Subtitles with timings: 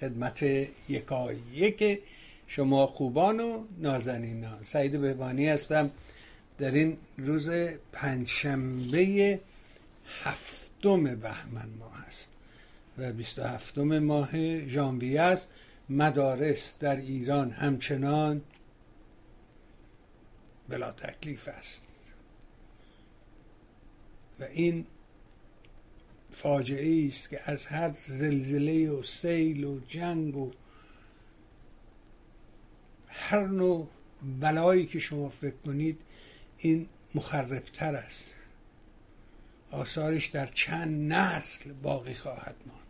[0.00, 0.42] خدمت
[0.88, 1.98] یکایی
[2.46, 4.64] شما خوبان و نازنینان.
[4.64, 5.90] سعید بهبانی هستم.
[6.58, 7.48] در این روز
[7.92, 9.40] پنجشنبه
[10.22, 12.30] هفتم بهمن ماه است
[12.98, 15.48] و 27 ماه ژانویه است.
[15.88, 18.42] مدارس در ایران همچنان
[20.68, 21.80] بلا تکلیف است.
[24.40, 24.86] و این
[26.36, 30.52] فاجعه است که از هر زلزله و سیل و جنگ و
[33.08, 33.88] هر نوع
[34.40, 35.98] بلایی که شما فکر کنید
[36.58, 38.24] این مخربتر است.
[39.70, 42.80] آثارش در چند نسل باقی خواهد ماند.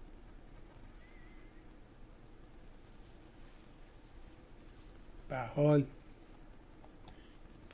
[5.29, 5.85] به حال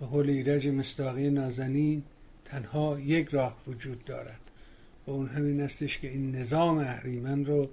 [0.00, 2.02] به حول ایرج مستاقی نازنین
[2.44, 4.41] تنها یک راه وجود دارد.
[5.06, 7.70] و اون همین استش که این نظام اهریمن رو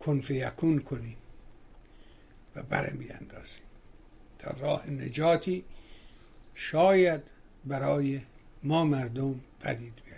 [0.00, 1.16] کنفیکون کنیم
[2.56, 3.62] و برمیاندازیم
[4.38, 5.64] تا راه نجاتی
[6.54, 7.22] شاید
[7.64, 8.20] برای
[8.62, 10.16] ما مردم پدید بیاید.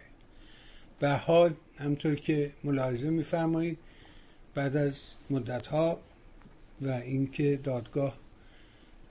[0.99, 3.79] به حال همطور که ملاحظه میفرمایید
[4.55, 6.01] بعد از مدت ها
[6.81, 8.19] و اینکه دادگاه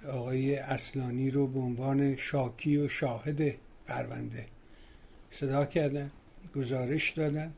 [0.09, 3.53] آقای اصلانی رو به عنوان شاکی و شاهد
[3.87, 4.45] پرونده
[5.31, 6.11] صدا کردن
[6.57, 7.53] گزارش دادن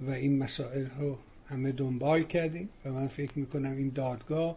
[0.00, 4.56] و این مسائل رو همه دنبال کردیم و من فکر می‌کنم این دادگاه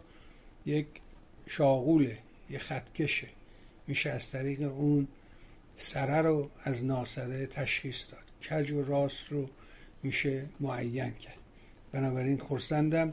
[0.66, 0.86] یک
[1.46, 2.18] شاغوله
[2.50, 3.28] یه خطکشه.
[3.86, 5.08] میشه از طریق اون
[5.76, 8.22] سره رو از ناسره تشخیص داد.
[8.50, 9.48] کج و راست رو
[10.02, 11.38] میشه معین کرد.
[11.92, 13.12] بنابراین خورسندم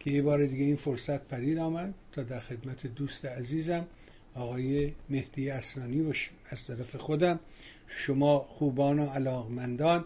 [0.00, 3.86] که یه بار دیگه این فرصت پدید آمد تا در خدمت دوست عزیزم
[4.34, 6.34] آقای مهدی اسنانی باشیم.
[6.46, 7.40] از طرف خودم
[7.86, 10.04] شما خوبان و علاقمندان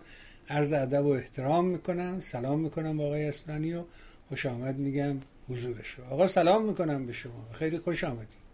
[0.48, 3.82] عرض ادب و احترام می‌کنم سلام می‌کنم آقای اسنانی و
[4.28, 5.16] خوش آمد میگم
[5.48, 7.48] حضورش رو آقا سلام می‌کنم به شما.
[7.52, 8.48] خیلی خوش آمدید.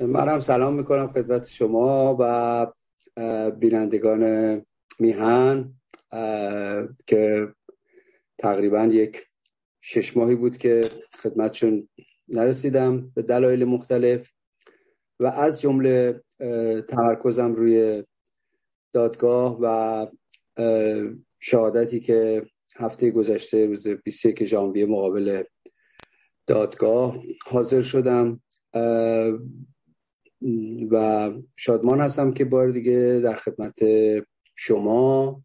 [0.00, 2.66] من هم سلام می‌کنم خدمت شما و
[3.50, 4.62] بینندگان
[4.98, 5.74] میهن
[7.06, 7.48] که
[8.38, 9.26] تقریبا یک
[9.80, 10.80] شش ماهی بود که
[11.22, 11.88] خدمتشون
[12.28, 14.28] نرسیدم به دلایل مختلف
[15.20, 16.22] و از جمله
[16.88, 18.04] تمرکزم روی
[18.96, 20.06] دادگاه و
[21.40, 22.46] شهادتی که
[22.76, 25.42] هفته گذشته روز 21 ژانویه مقابل
[26.46, 28.40] دادگاه حاضر شدم.
[30.90, 33.78] و شادمان هستم که بار دیگه در خدمت
[34.54, 35.42] شما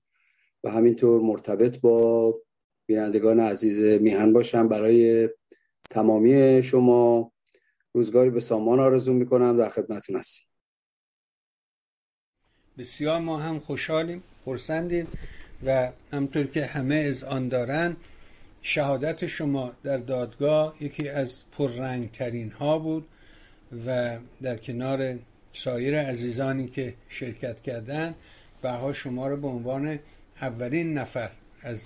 [0.64, 2.36] و همینطور مرتبط با
[2.86, 4.68] بینندگان عزیز میهن باشم.
[4.68, 5.30] برای
[5.90, 7.32] تمامی شما
[7.94, 9.58] روزگاری به سامان آرزو می‌کنم.
[9.58, 10.51] در خدمتتون هستیم
[12.82, 15.08] بسیار ما هم خوشحالیم پرسندیم
[15.66, 17.96] و همطور که همه از آن دارن
[18.62, 23.08] شهادت شما در دادگاه یکی از پررنگترین ها بود
[23.86, 25.20] و در کنار
[25.54, 28.16] سایر عزیزانی که شرکت کردن
[28.62, 30.00] بها شما رو به عنوان
[30.42, 31.32] اولین نفر
[31.62, 31.84] از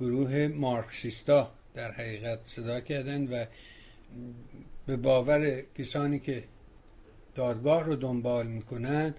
[0.00, 3.44] گروه مارکسیستا در حقیقت صدا کردن و
[4.86, 6.44] به باور کسانی که
[7.34, 9.14] دادگاه رو دنبال می‌کنن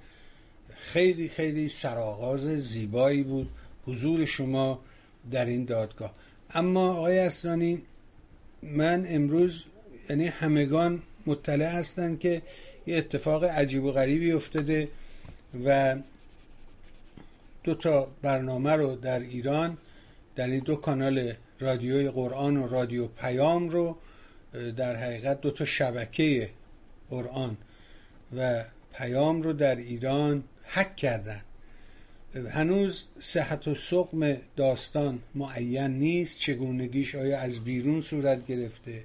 [0.81, 3.49] خیلی خیلی سرآغاز زیبایی بود.
[3.87, 4.79] حضور شما
[5.31, 6.13] در این دادگاه.
[6.53, 7.81] اما آقای اسلانی
[8.63, 9.63] من امروز
[10.09, 12.41] یعنی همگان مطلع هستند که
[12.87, 14.87] یه اتفاق عجیب و غریبی افتاده
[15.65, 15.95] و
[17.63, 19.77] دو تا برنامه رو در ایران
[20.35, 23.97] در این دو کانال رادیوی قرآن و رادیو پیام رو
[24.77, 26.49] در حقیقت دو تا شبکه
[27.09, 27.57] قرآن
[28.37, 28.63] و
[28.93, 30.43] پیام رو در ایران
[30.73, 31.41] حک کردن.
[32.49, 36.39] هنوز صحت و سقم داستان معین نیست.
[36.39, 39.03] چگونگیش آیا از بیرون صورت گرفته؟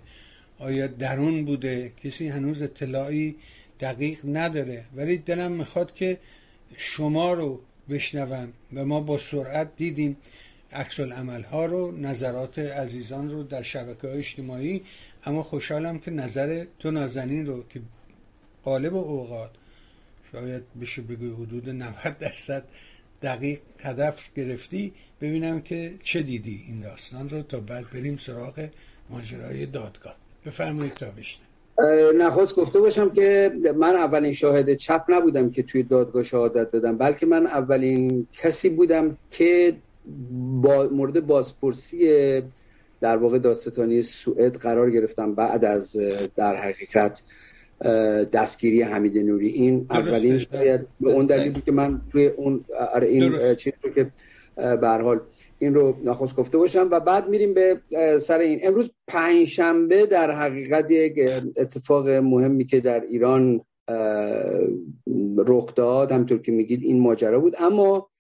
[0.59, 3.37] آیا درون بوده؟ کسی هنوز اطلاعی
[3.81, 4.85] دقیق نداره.
[4.95, 6.19] ولی دلم می‌خواد که
[6.77, 10.17] شما رو بشنوم و ما با سرعت دیدیم
[10.73, 11.01] عکس
[11.51, 14.83] ها رو نظرات عزیزان رو در شبکه های اجتماعی.
[15.25, 17.81] اما خوشحالم که نظر تو نازنین رو که
[18.63, 19.51] قالب اوقات
[20.35, 22.65] شاید بشه بگوی حدود 90 درصد
[23.23, 24.93] دقیق هدف گرفتی.
[25.21, 28.69] ببینم که چه دیدی این داستان رو تا بعد بریم سراغ
[29.11, 30.17] ماجرای دادگاه.
[30.47, 31.43] بفرمایید تا بیشتر
[32.19, 37.27] نخواست گفته باشم که من اولین شاهد چپ نبودم که توی دادگاه شهادت دادم بلکه
[37.27, 39.77] من اولین کسی بودم که
[40.63, 42.09] با مورد بازپرسی
[43.01, 45.97] در واقع دادستانی سوئد قرار گرفتم بعد از
[46.37, 47.23] در حقیقت
[48.33, 49.49] دستگیری حمید نوری.
[49.49, 52.65] این اولین شاید به اون دلیل بود که من توی اون
[52.95, 54.11] آره این چیز رو که
[54.57, 55.21] به حال
[55.59, 56.89] این رو نخواست گفته باشم.
[56.91, 57.81] و بعد میریم به
[58.19, 58.61] سر این.
[58.63, 63.61] امروز پنجشنبه در حقیقت یک اتفاق مهمی که در ایران
[65.39, 66.13] رخ داد.
[66.13, 67.57] همطور که میگید این ماجرا بود.
[67.59, 68.11] اما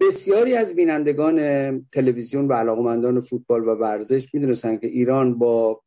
[0.00, 1.38] بسیاری از بینندگان
[1.92, 5.82] تلویزیون و علاقمندان فوتبال و ورزش می‌دونستن که ایران با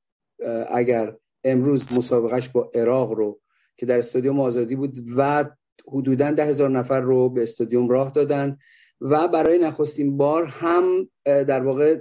[0.70, 3.40] اگر امروز مسابقهش با عراق رو
[3.78, 5.46] که در استادیوم آزادی بود و
[5.88, 8.58] حدودا ده هزار نفر رو به استادیوم راه دادن
[9.02, 12.00] و برای نخستین بار هم در واقع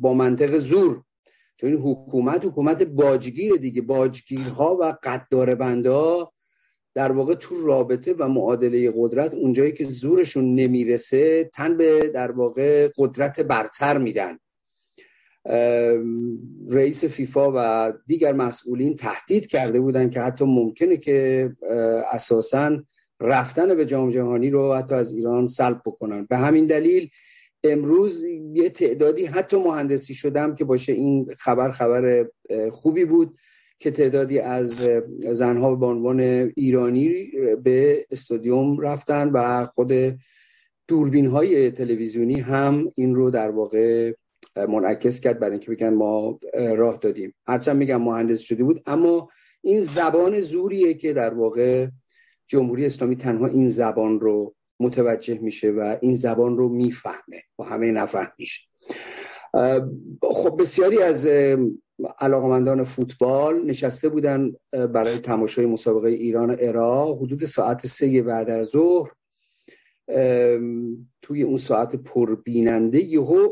[0.00, 1.02] با منطق زور.
[1.56, 3.82] چون این حکومت حکومت باجگیر دیگه.
[3.82, 6.26] باجگیرها و قدار بنده
[6.94, 12.90] در واقع تو رابطه و معادله قدرت اونجایی که زورشون نمی‌رسه تن به در واقع
[12.98, 14.38] قدرت برتر میدن.
[16.70, 21.50] رئیس فیفا و دیگر مسئولین تهدید کرده بودن که حتی ممکنه که
[22.12, 22.78] اساسا
[23.20, 26.26] رفتن به جام جهانی رو حتی از ایران سلب بکنن.
[26.30, 27.10] به همین دلیل
[27.64, 32.26] امروز یه تعدادی حتی مهندسی شدم که باشه این خبر خبر
[32.70, 33.36] خوبی بود
[33.78, 34.88] که تعدادی از
[35.30, 36.20] زنها به عنوان
[36.56, 37.30] ایرانی
[37.62, 39.92] به استادیوم رفتن و خود
[40.88, 44.12] دوربین های تلویزیونی هم این رو در واقع
[44.56, 47.34] منعکس کرد برای اینکه بگن ما راه دادیم.
[47.46, 49.28] هرچند میگم مهندس شده بود اما
[49.62, 51.86] این زبان زوریه که در واقع
[52.46, 57.92] جمهوری اسلامی تنها این زبان رو متوجه میشه و این زبان رو می‌فهمه و همه
[57.92, 58.68] نفهمیش
[60.22, 61.28] خب بسیاری از
[62.18, 67.22] علاقمندان فوتبال نشسته بودن برای تماشای مسابقه ایران عراق.
[67.22, 69.10] حدود ساعت سه بعد از ظهر
[71.22, 73.48] توی اون ساعت پربیننده یهو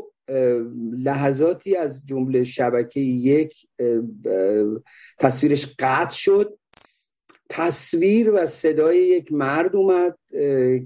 [0.97, 3.67] لحظاتی از جمله شبکه یک
[5.19, 6.59] تصویرش قطع شد.
[7.49, 10.17] تصویر و صدای یک مرد اومد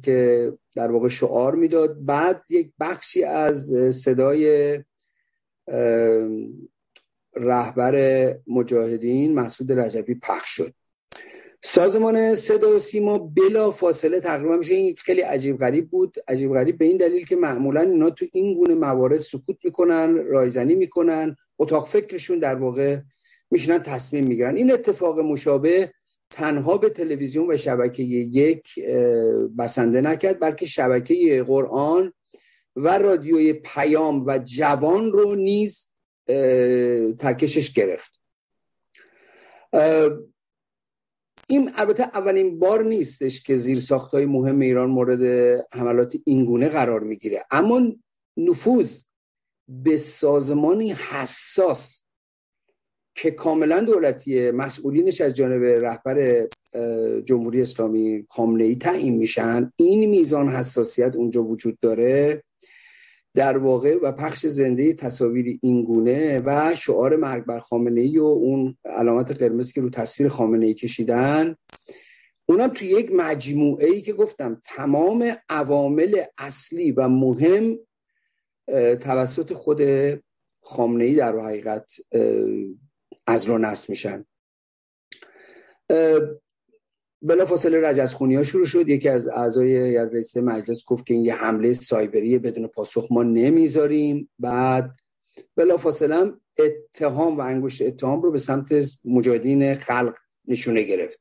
[0.03, 2.05] که در واقع شعار می‌داد.
[2.05, 4.79] بعد یک بخشی از صدای
[7.35, 10.73] رهبر مجاهدین مسعود رجبی پخش شد.
[11.65, 14.73] سازمان صدا و سیما بلا فاصله تقریبا میشه.
[14.73, 16.15] این خیلی عجیب غریب بود.
[16.27, 20.75] عجیب غریب به این دلیل که معمولا اینا تو این گونه موارد سکوت می‌کنن رایزنی
[20.75, 22.99] می‌کنن اتاق فکرشون در واقع
[23.51, 24.55] میشنن تصمیم می‌گیرن.
[24.55, 25.93] این اتفاق مشابه
[26.29, 28.79] تنها به تلویزیون و شبکه یک
[29.57, 32.13] بسنده نکرد بلکه شبکه قرآن
[32.75, 35.87] و رادیوی پیام و جوان رو نیز
[37.19, 38.21] ترکشش گرفت.
[41.47, 45.21] این البته اولین بار نیستش که زیر های مهم ایران مورد
[45.71, 47.45] حملات اینگونه قرار می‌گیره.
[47.51, 47.81] اما
[48.37, 49.01] نفوذ
[49.67, 52.01] به سازمانی حساس
[53.15, 56.47] که کاملا دولتی مسئولینش از جانب رهبر
[57.25, 59.71] جمهوری اسلامی خامنه ای تعیین میشن.
[59.75, 62.43] این میزان حساسیت اونجا وجود داره.
[63.35, 68.77] در واقع و پخش زنده تصاویر اینگونه و شعار مرگ بر خامنه ای و اون
[68.85, 71.55] علامت قرمزی که رو تصویر خامنه ای کشیدن.
[72.45, 77.79] اونم تو یک مجموعه ای که گفتم تمام عوامل اصلی و مهم
[79.01, 79.81] توسط خود
[80.61, 81.91] خامنه ای در حقیقت
[83.27, 84.25] از رو نصب میشن.
[87.23, 88.89] بلا فاصله رجزخونی ها شروع شد.
[88.89, 94.29] یکی از اعضای رئیس مجلس گفت که این یه حمله سایبری بدون پاسخ ما نمی‌ذاریم.
[94.39, 94.91] بعد
[95.55, 98.73] بلا فاصله اتهام و انگشت اتهام رو به سمت
[99.05, 101.19] مجاهدین خلق نشونه گرفت.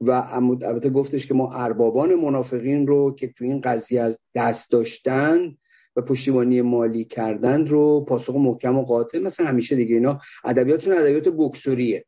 [0.00, 5.56] و البته گفتش که ما اربابان منافقین رو که تو این قضیه از دست داشتن
[5.96, 11.28] و پشتیبانی مالی کردن رو پاسخ محکم و قاطع مثل همیشه دیگه اینا ادبیاتون ادبیات
[11.28, 12.04] بکسوریه.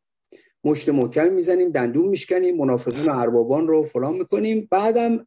[0.64, 4.68] مشت محکم می‌زنیم دندون میشکنیم منافقین و اربابان رو فلان می‌کنیم.
[4.70, 5.26] بعدم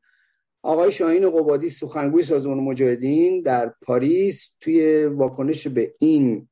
[0.64, 6.50] آقای شاهین قبادی سخنگوی سازمان مجاهدین در پاریس توی واکنش به این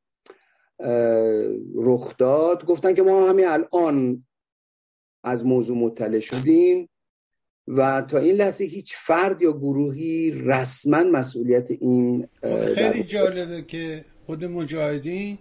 [1.75, 2.65] رخ داد.
[2.65, 4.25] گفتن که ما همین الان
[5.23, 6.89] از موضوع مطلع شدیم
[7.67, 12.27] و تا این لحظه هیچ فرد یا گروهی رسما مسئولیت این
[12.75, 15.37] خیلی جالبه که خود مجاهدین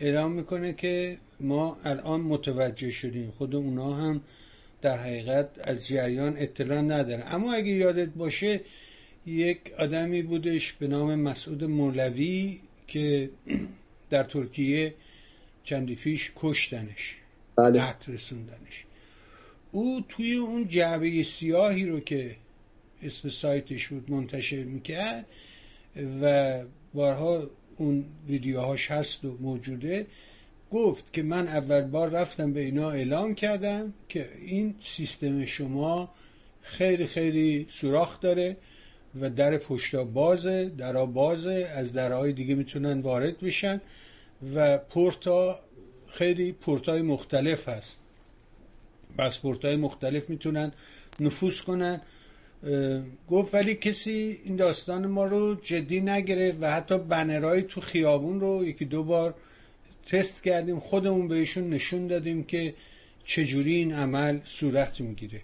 [0.00, 3.30] اعلام می‌کنه که ما الان متوجه شدیم.
[3.30, 4.20] خود اونا هم
[4.82, 7.22] در حقیقت از جریان اطلاع ندارن.
[7.26, 8.60] اما اگه یادت باشه
[9.26, 13.30] یک آدمی بودش به نام مسعود مولوی که
[14.10, 14.94] در ترکیه
[15.64, 17.16] چندی پیش کشتنش
[17.56, 17.80] بله.
[17.80, 18.84] قتل رسوندنش.
[19.72, 22.36] او توی اون جعبه سیاهی رو که
[23.02, 25.26] اسم سایتش بود منتشر می‌کرد
[26.22, 26.62] و
[26.94, 30.06] بارها اون ویدیوهاش هست و موجوده
[30.70, 36.10] گفت که من اول بار رفتم به اینا اعلام کردم که این سیستم شما
[36.62, 38.56] خیلی خیلی سوراخ داره
[39.20, 43.80] و در پشتا بازه درا بازه از درهای دیگه می‌تونن وارد بشن
[44.54, 45.58] و پورتا
[46.08, 47.96] خیلی پورتای مختلف هست.
[49.18, 50.72] پاسپورت های مختلف می‌تونن
[51.20, 52.00] نفوذ کنن
[53.28, 58.64] گفت ولی کسی این داستان ما رو جدی نگرفت و حتی بنرهای تو خیابون رو
[58.66, 59.34] یکی دو بار
[60.06, 62.74] تست کردیم خودمون بهشون نشون دادیم که
[63.24, 65.40] چجوری این عمل صورت می‌گیره.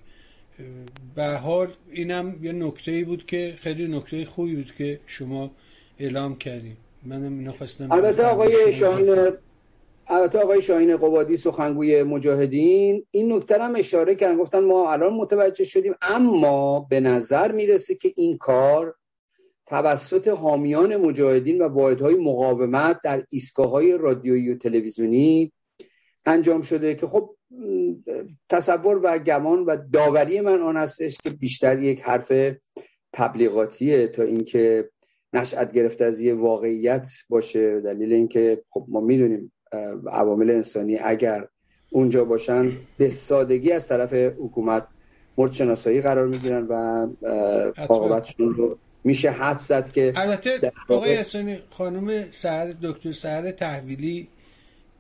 [1.15, 5.51] به حال اینم یه نکته بود که خیلی نکته خوبی بود که شما
[5.99, 6.77] اعلام کردیم.
[7.03, 9.31] منم اینو خواستم البته آقای شاهین
[10.09, 15.65] البته آقای شاهین قبادی سخنگوی مجاهدین این نکته هم اشاره کردن گفتن ما الان متوجه
[15.65, 18.95] شدیم اما به نظر می‌رسه که این کار
[19.67, 25.53] توسط حامیان مجاهدین و واحدهای مقاومت در ایستگاه های رادیویی و تلویزیونی
[26.27, 27.37] انجام شده که خب
[28.49, 32.33] تصور و گمان و داوری من آن هستش که بیشتر یک حرف
[33.13, 34.91] تبلیغاتیه تا اینکه
[35.33, 37.81] نشأت گرفته از یه واقعیت باشه.
[37.81, 39.54] دلیل اینکه خب ما می‌دونیم
[40.07, 41.49] عوامل انسانی اگر
[41.91, 44.87] اونجا باشن به سادگی از طرف حکومت
[45.39, 47.07] مورد شناسایی قرار می‌گیرن و
[47.89, 54.29] عاقبتشون رو میشه حد زد که البته آقای اسانی خانم سهر دکتر سهر تحویلی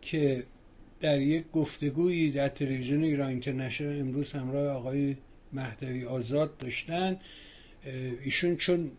[0.00, 0.44] که
[1.00, 5.16] در یک گفتگویی در تلویزیون ایران اینترنشنال امروز همراه آقای
[5.52, 7.16] مهدوی آزاد داشتن
[8.24, 8.90] ایشون چون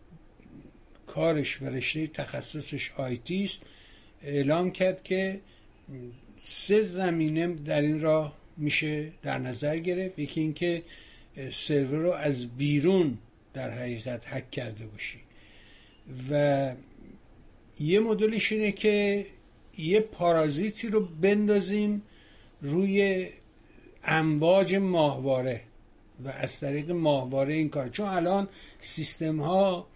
[1.06, 3.60] کارش و رشته تخصصش آیتی است
[4.22, 5.40] اعلام کرد که
[6.40, 10.18] سه زمینه در این راه میشه در نظر گرفت.
[10.18, 10.82] یکی اینکه
[11.52, 13.18] سرور رو از بیرون
[13.54, 15.18] در حقیقت حک کرده باشی.
[16.30, 16.74] و
[17.80, 19.26] یه مدلش اینه که
[19.78, 22.02] یه پارازیتی رو بندازیم
[22.62, 23.28] روی
[24.04, 25.60] امواج ماهواره
[26.24, 27.88] و از طریق ماهواره این کار.
[27.88, 28.48] چون الان
[28.80, 29.86] سیستم ها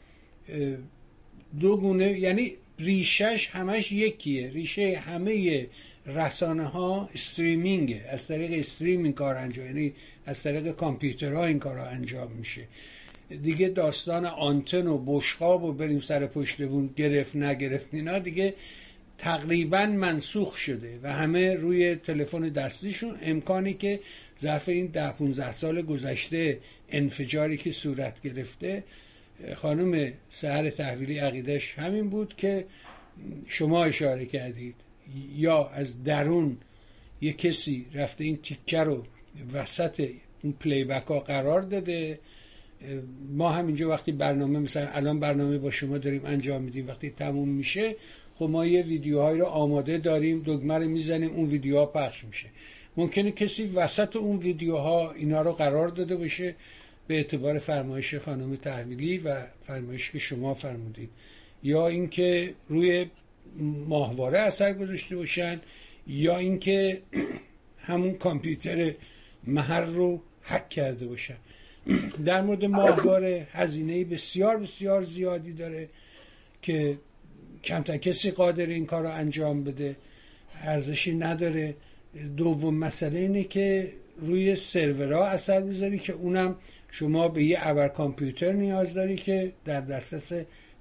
[1.60, 4.50] دو گونه یعنی ریشش همش یکیه.
[4.50, 5.66] ریشه همه
[6.06, 8.04] رسانه ها استریمینگه.
[8.10, 9.92] از طریق استریم این کار انجام یعنی
[10.26, 12.62] از طریق کامپیوترها این کار انجام میشه.
[13.42, 18.54] دیگه داستان آنتن و بشقاب و بریم سر پشت بون گرفت نگرفت اینا دیگه
[19.18, 23.16] تقریبا منسوخ شده و همه روی تلفن دستیشون.
[23.22, 24.00] امکانی که
[24.42, 26.58] ظرف این ده 15 سال گذشته
[26.88, 28.84] انفجاری که صورت گرفته
[29.56, 32.64] خانم سهر تحویلی عقیدش همین بود که
[33.48, 34.74] شما اشاره کردید
[35.36, 36.56] یا از درون
[37.20, 39.04] یه کسی رفته این تیکه رو
[39.52, 40.08] وسط
[40.42, 42.18] اون پلی بک ها قرار داده.
[43.30, 47.94] ما همینجا وقتی برنامه مثلا الان برنامه با شما داریم انجام میدیم وقتی تموم میشه
[48.38, 52.46] خب ما یه ویدیوهایی رو آماده داریم دگمه رو می‌زنیم اون ویدیوها پخش میشه.
[52.96, 56.54] ممکنه کسی وسط اون ویدیوها اینا رو قرار داده باشه.
[57.10, 59.36] به اعتبار فرمایش خانم تحویلی و
[59.66, 61.10] فرمایش که شما فرمودید.
[61.62, 63.06] یا اینکه روی
[63.86, 65.60] ماهواره اثر گذاشته باشن
[66.06, 67.02] یا اینکه
[67.78, 68.94] همون کامپیوتر
[69.46, 71.36] محر رو حک کرده باشن.
[72.24, 75.88] در مورد ماهواره هزینه بسیار بسیار زیادی داره
[76.62, 76.98] که
[77.64, 79.96] کمتر کسی قادر این کار رو انجام بده.
[80.62, 81.74] ارزشی نداره.
[82.36, 86.56] دوم مسئله اینه که روی سرورها اثر بذاری که اونم
[86.92, 90.32] شما به یه ابر کامپیوتر نیاز داری که در دسترس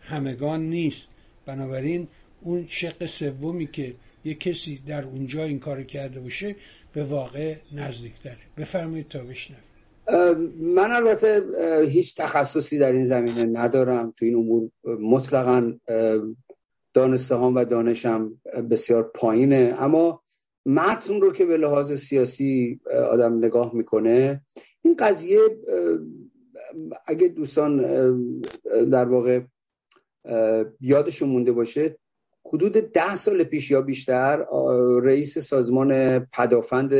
[0.01, 1.09] همگان نیست.
[1.45, 2.07] بنابراین
[2.41, 3.93] اون شق سومی که
[4.25, 6.55] یه کسی در اونجا این کار کرده باشه
[6.93, 8.37] به واقع نزدیکتره.
[8.57, 9.69] بفرمایید تا بشنوید
[10.59, 11.41] من البته
[11.89, 14.13] هیچ تخصصی در این زمینه ندارم.
[14.17, 14.69] تو این امور
[15.01, 15.73] مطلقا
[16.93, 19.75] دانسته هم و دانشم بسیار پایینه.
[19.79, 20.21] اما
[20.65, 22.79] متن رو که به لحاظ سیاسی
[23.11, 24.41] آدم نگاه می‌کنه
[24.81, 25.39] این قضیه
[27.07, 27.81] اگه دوستان
[28.91, 29.41] در واقع
[30.81, 31.97] یادشون مونده باشه
[32.45, 34.45] حدود ده سال پیش یا بیشتر
[35.01, 36.93] رئیس سازمان پدافند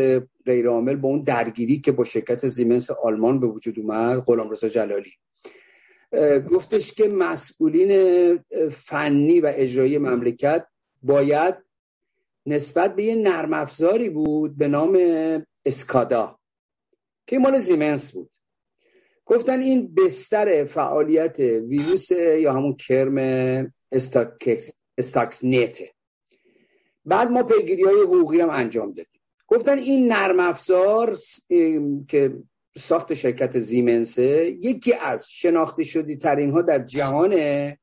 [0.45, 5.11] غیرعامل با اون درگیری که با شرکت زیمنس آلمان به وجود اومد غلامرضا جلالی.
[6.51, 7.91] گفتش که مسئولین
[8.71, 10.65] فنی و اجرایی مملکت
[11.03, 11.55] باید
[12.45, 14.99] نسبت به یه نرم افزاری بود به نام
[15.65, 16.38] اسکادا.
[17.29, 18.29] که مال زیمنس بود.
[19.25, 25.93] گفتن این بستر فعالیت ویروس یا همون کرم استاکس استاکس نته
[27.05, 29.21] بعد ما پیگیری های حقوقی هم انجام دادیم.
[29.47, 31.17] گفتن این نرم افزار
[32.07, 32.37] که
[32.77, 37.79] ساخت شرکت زیمنسه یکی از شناخته شدی ترین ها در جهانه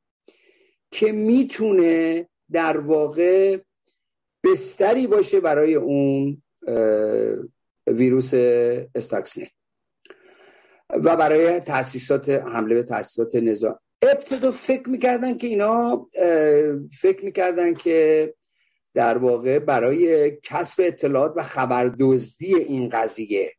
[0.90, 3.58] که می‌تونه در واقع
[4.44, 6.42] بستری باشه برای اون
[7.86, 8.34] ویروس
[8.94, 9.48] استاکسنت.
[10.90, 13.78] و برای تاسیسات حمله به تاسیسات نظام.
[14.02, 16.08] ابتدا فکر می‌کردن که اینا
[17.00, 18.34] فکر می‌کردن که
[18.94, 23.52] در واقع برای کسب اطلاعات و خبردزدی این قضیه.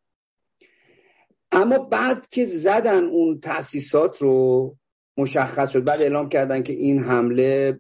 [1.52, 4.78] اما بعد که زدن اون تاسیسات رو
[5.18, 5.84] مشخص شد.
[5.84, 7.80] بعد اعلام کردن که این حمله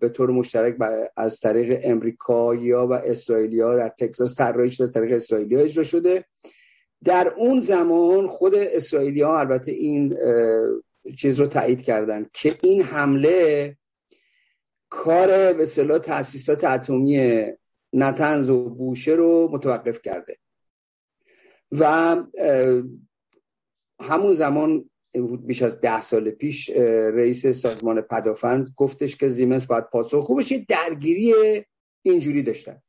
[0.00, 0.76] به طور مشترک
[1.16, 6.24] از طریق امریکا و اسرائیلیا در تگزاس طراحی شده از طریق اسرائیلیا اجرا شده.
[7.04, 10.16] در اون زمان خود اسرائیلیا البته این
[11.16, 13.76] چیز رو تایید کردن که این حمله
[14.90, 17.42] کار به اصطلاح تاسیسات اتمی
[17.92, 20.36] نتنز و بوشه رو متوقف کرده.
[21.78, 22.16] و
[24.00, 24.90] همون زمان
[25.40, 26.70] بیش از ده سال پیش
[27.14, 31.34] رئیس سازمان پدافند گفتش که زیمنس باید پاسخ خوبش یه درگیری
[32.02, 32.82] اینجوری داشتن.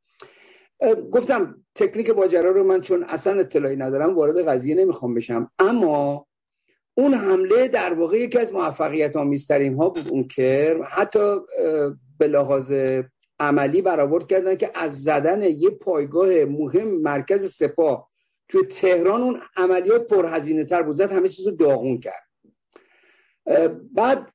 [1.12, 5.50] گفتم تکنیک باجرا رو من چون اصلا اطلاعی ندارم وارد قضیه نمی‌خوام بشم.
[5.58, 6.26] اما
[6.96, 11.40] اون حمله در واقع یکی از موفقیت آمیزترین ها بود اون که حتی
[12.18, 12.72] به لحاظ
[13.40, 18.10] عملی برآورد کردن که از زدن یه پایگاه مهم مرکز سپاه
[18.54, 22.28] تو تهران اون عملیات پرهزینه تر بود زد همه چیز رو داغون کرد.
[23.92, 24.32] بعد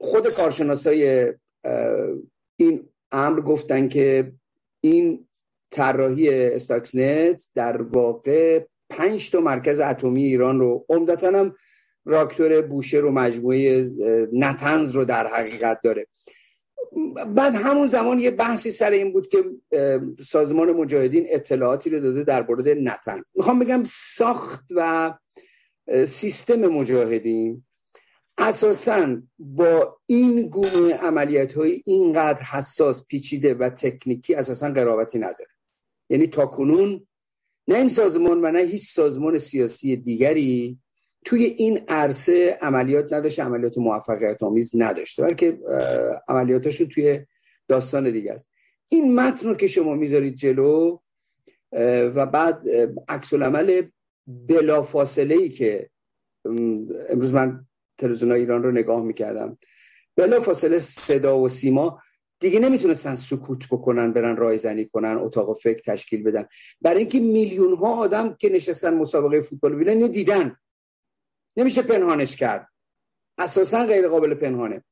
[0.00, 1.32] خود کارشناسای
[2.56, 4.32] این امر گفتن که
[4.80, 5.28] این
[5.70, 11.54] طراحی استاکسنت در واقع پنج تا مرکز اتمی ایران رو عمدتا هم
[12.04, 13.90] راکتور بوشهر رو مجموعه
[14.32, 16.06] نتنز رو در حقیقت داره.
[17.26, 19.44] بعد همون زمان یه بحثی سر این بود که
[20.20, 23.24] سازمان مجاهدین اطلاعاتی رو داده در مورد نتنز.
[23.34, 25.14] می‌خوام بگم ساخت و
[26.06, 27.64] سیستم مجاهدین
[28.38, 35.50] اساسا با این گونه عملیات های اینقدر حساس پیچیده و تکنیکی اساسا قرابتی نداره.
[36.10, 37.06] یعنی تا کنون
[37.68, 40.78] نه این سازمان و نه هیچ سازمان سیاسی دیگری
[41.24, 45.58] توی این عرصه عملیات نداشته عملیات موفقیت آمیز نداشته بلکه
[46.28, 47.20] عملیاتاشون توی
[47.68, 48.50] داستان دیگه است.
[48.88, 50.98] این متن رو که شما می‌ذارید جلو
[52.14, 52.68] و بعد
[53.08, 53.82] عکس العمل
[54.26, 55.90] بلا فاصله ای که
[57.08, 57.66] امروز من
[57.98, 59.58] تلویزیون ایران رو نگاه می‌کردم
[60.16, 62.02] بلا فاصله صدا و سیما
[62.40, 66.46] دیگه نمی‌تونستن سکوت بکنن برن رایزنی کنن اتاق فکر تشکیل بدن.
[66.80, 70.56] برای اینکه میلیون ها آدم که نشستن مسابقه فوتبال اینو دیدن.
[71.56, 72.68] نمیشه پنهانش کرد.
[73.38, 74.84] اساسا غیر قابل پنهانه.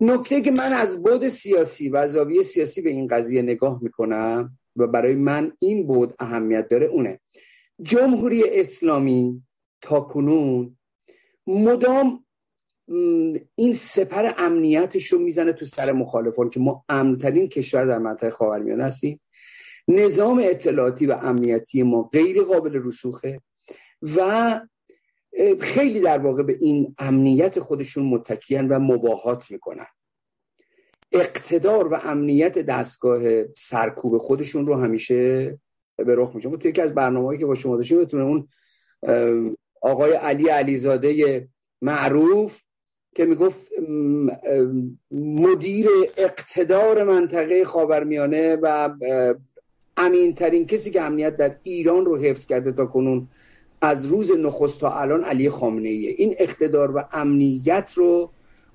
[0.00, 4.86] نکته که من از بود سیاسی و زاویه سیاسی به این قضیه نگاه می‌کنم و
[4.86, 7.20] برای من این بود اهمیت داره اونه.
[7.82, 9.42] جمهوری اسلامی
[9.80, 10.76] تا کنون
[11.46, 12.24] مدام
[13.54, 18.84] این سپر امنیتش رو می‌زنه تو سر مخالفان که ما امنترین کشور در منطقه خاورمیانه
[18.84, 19.20] هستیم.
[19.88, 23.40] نظام اطلاعاتی و امنیتی ما غیر قابل رسوخه
[24.16, 24.60] و
[25.60, 29.86] خیلی در واقع به این امنیت خودشون متکیان و مباهات می‌کنن.
[31.12, 35.50] اقتدار و امنیت دستگاه سرکوب خودشون رو همیشه
[35.96, 38.48] به رخ میشه تو یکی از برنامه‌ای که با شما داشتیم بتونه اون
[39.82, 41.48] آقای علی علیزاده
[41.82, 42.62] معروف
[43.16, 43.72] که می‌گفت
[45.10, 48.94] مدیر اقتدار منطقه خاورمیانه و
[49.96, 53.28] امین ترین کسی که امنیت در ایران رو حفظ کرده تا کنون
[53.84, 58.30] از روز نخست تا الان علی خامنه ایه این اقتدار و امنیت رو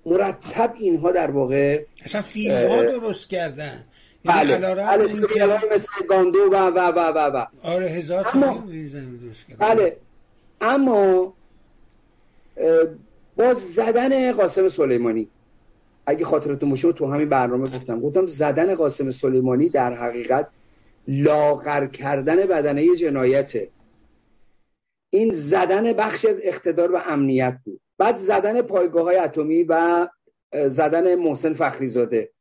[0.05, 3.85] مرتب اینها در واقع اصلا فیلم ها درست کردن.
[4.25, 4.75] یعنی بله.
[4.75, 7.45] بله مثل گاندو و و و و و.
[7.63, 8.63] آره هزار اما...
[9.25, 9.75] درست کردن.
[9.75, 9.97] بله.
[10.61, 11.33] اما
[13.37, 15.27] با زدن قاسم سلیمانی
[16.05, 17.99] اگه خاطرتون باشه تو همین برنامه گفتم.
[17.99, 20.47] گفتم زدن قاسم سلیمانی در حقیقت
[21.07, 23.69] لاغر کردن بدنه جنایته.
[25.09, 27.81] این زدن بخشی از اقتدار و امنیت بود.
[27.97, 30.07] بعد زدن پایگاه های اتمی و
[30.67, 32.31] زدن محسن فخریزاده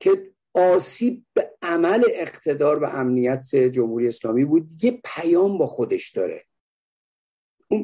[0.00, 6.44] که آسیب به عمل اقتدار و امنیت جمهوری اسلامی بود یه پیام با خودش داره.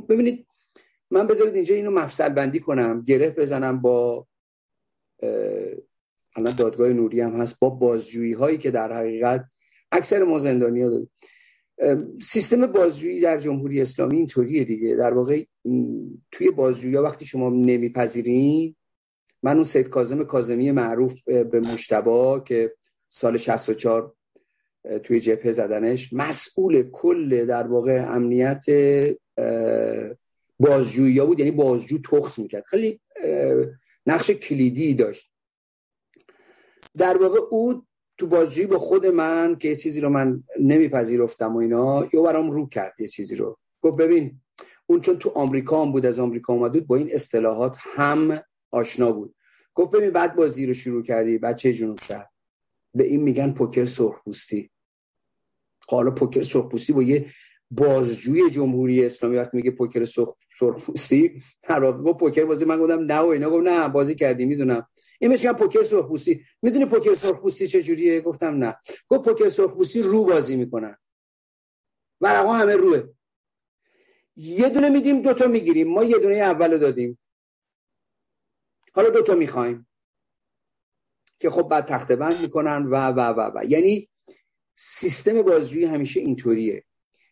[0.09, 0.47] ببینید
[1.11, 4.27] من بذارید اینجا اینو مفصل بندی کنم گره بزنم با
[6.37, 9.45] الان دادگاه نوری هم هست با بازجویی هایی که در حقیقت
[9.93, 10.91] اکثر ما زندانی ها
[12.23, 14.97] سیستم بازجویی در جمهوری اسلامی اینطوریه دیگه.
[14.97, 15.45] در واقع
[16.33, 18.77] توی بازجویی وقتی شما نمیپذیرین
[19.43, 22.75] من اون سید کازم کازمی معروف به مشتبا که
[23.09, 24.15] سال 64
[25.03, 28.65] توی جبهه زدنش مسئول کل در واقع امنیت
[30.61, 31.39] بازجویی بود.
[31.39, 32.65] یعنی بازجو تخص می‌کرد.
[32.65, 33.01] خیلی
[34.07, 35.31] نقش کلیدی داشت.
[36.97, 37.87] در واقع او
[38.19, 42.51] تو بازجویی با خود من که یه چیزی رو من نمیپذیرفتم و اینا یه برام
[42.51, 43.59] رو کرد یه چیزی رو.
[43.83, 44.41] گفت ببین
[44.87, 49.13] اون چون تو آمریکا هم بود از آمریکا اومد بود با این اصطلاحات هم آشنا
[49.13, 49.35] بود.
[49.75, 52.31] گفت ببین بعد بازی رو شروع کردی بعد چه جنوب کرد؟
[52.95, 54.71] به این میگن پوکر سرخپوستی.
[55.89, 57.27] حالا پوکر سرخپوستی با یه
[57.71, 60.05] بازجوی جمهوری اسلامی وقتی میگه پوکر
[60.59, 64.45] سرخپوستی در واقع با پوکر بازی من گفتم نه و اینا گفت نه بازی کردی
[64.45, 64.89] می‌دونم.
[65.21, 68.77] این میگن پوکر سرخپوستی می‌دونی پوکر سرخپوستی چه جوریه گفتم نه.
[69.09, 70.97] گفت پوکر سرخپوستی رو بازی می‌کنن.
[72.21, 73.09] ورقا همه روه.
[74.37, 75.89] یه دونه میدیم دوتا می‌گیریم.
[75.89, 77.19] ما یه دونه اول دادیم.
[78.93, 79.89] حالا دوتا می‌خوایم.
[81.41, 83.65] که خب بعد تخته بند می‌کنن و و و و.
[83.65, 84.09] یعنی
[84.77, 86.85] سیستم بازجویی همیشه اینطوریه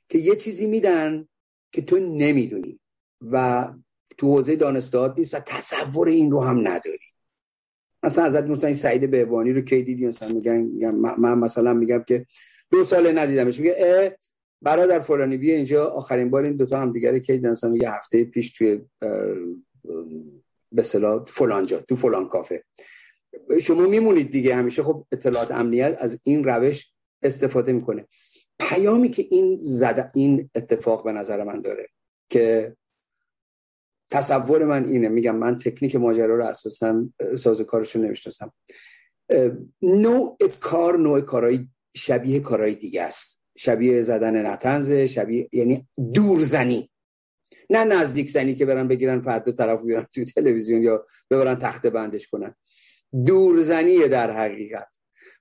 [0.08, 1.28] که یه چیزی میدن
[1.72, 2.80] که تو نمی‌دونی
[3.20, 3.68] و
[4.18, 7.13] تو حوزه دانستاد نیست و تصور این رو هم نداری.
[8.04, 10.60] مثلا ازت مثلا این سعید بهبانی رو کی دیدی؟ مثلا میگن,
[11.18, 12.26] من مثلا میگم که
[12.70, 13.58] دو ساله ندیدمش.
[13.58, 14.10] میگه اه
[14.62, 15.86] برادر فلانی بیا اینجا.
[15.86, 18.80] آخرین بار این دوتا هم دیگه کی دیدن؟ مثلا یه هفته پیش توی
[20.72, 22.64] به صلاح فلان جا تو فلان کافه.
[23.62, 24.82] شما میمونید دیگه همیشه.
[24.82, 28.06] خب اطلاعات امنیت از این روش استفاده می‌کنه.
[28.58, 31.88] پیامی که این زده این اتفاق به نظر من داره
[32.28, 32.76] که
[34.10, 38.52] تصور من اینه میگم من تکنیک ماجرا رو اساسا ساز کارشو نمی‌شناسم.
[39.82, 43.44] نوع کار نوع کارهای شبیه کارهای دیگه است.
[43.56, 46.90] شبیه زدن نتنز شبیه یعنی دورزنی
[47.70, 52.28] نه نزدیک زنی که برن بگیرن فرد طرف بیارن تو تلویزیون یا ببرن تخته بندش
[52.28, 52.54] کنن.
[53.26, 54.96] دورزنی در حقیقت.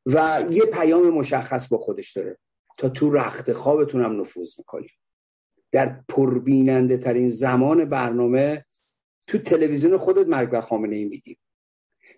[0.06, 2.38] و یه پیام مشخص با خودش داره.
[2.78, 4.88] تا تو رخت خوابتون هم نفوذ می‌کنی.
[5.74, 8.66] در پربیننده ترین زمان برنامه
[9.28, 11.38] تو تلویزیون خودت مرگ و خامنه ای میگی.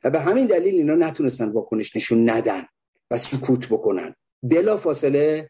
[0.03, 2.63] و به همین دلیل اینا نتونستن واکنش نشون ندن
[3.11, 4.15] و سکوت بکنن.
[4.43, 5.49] بلا فاصله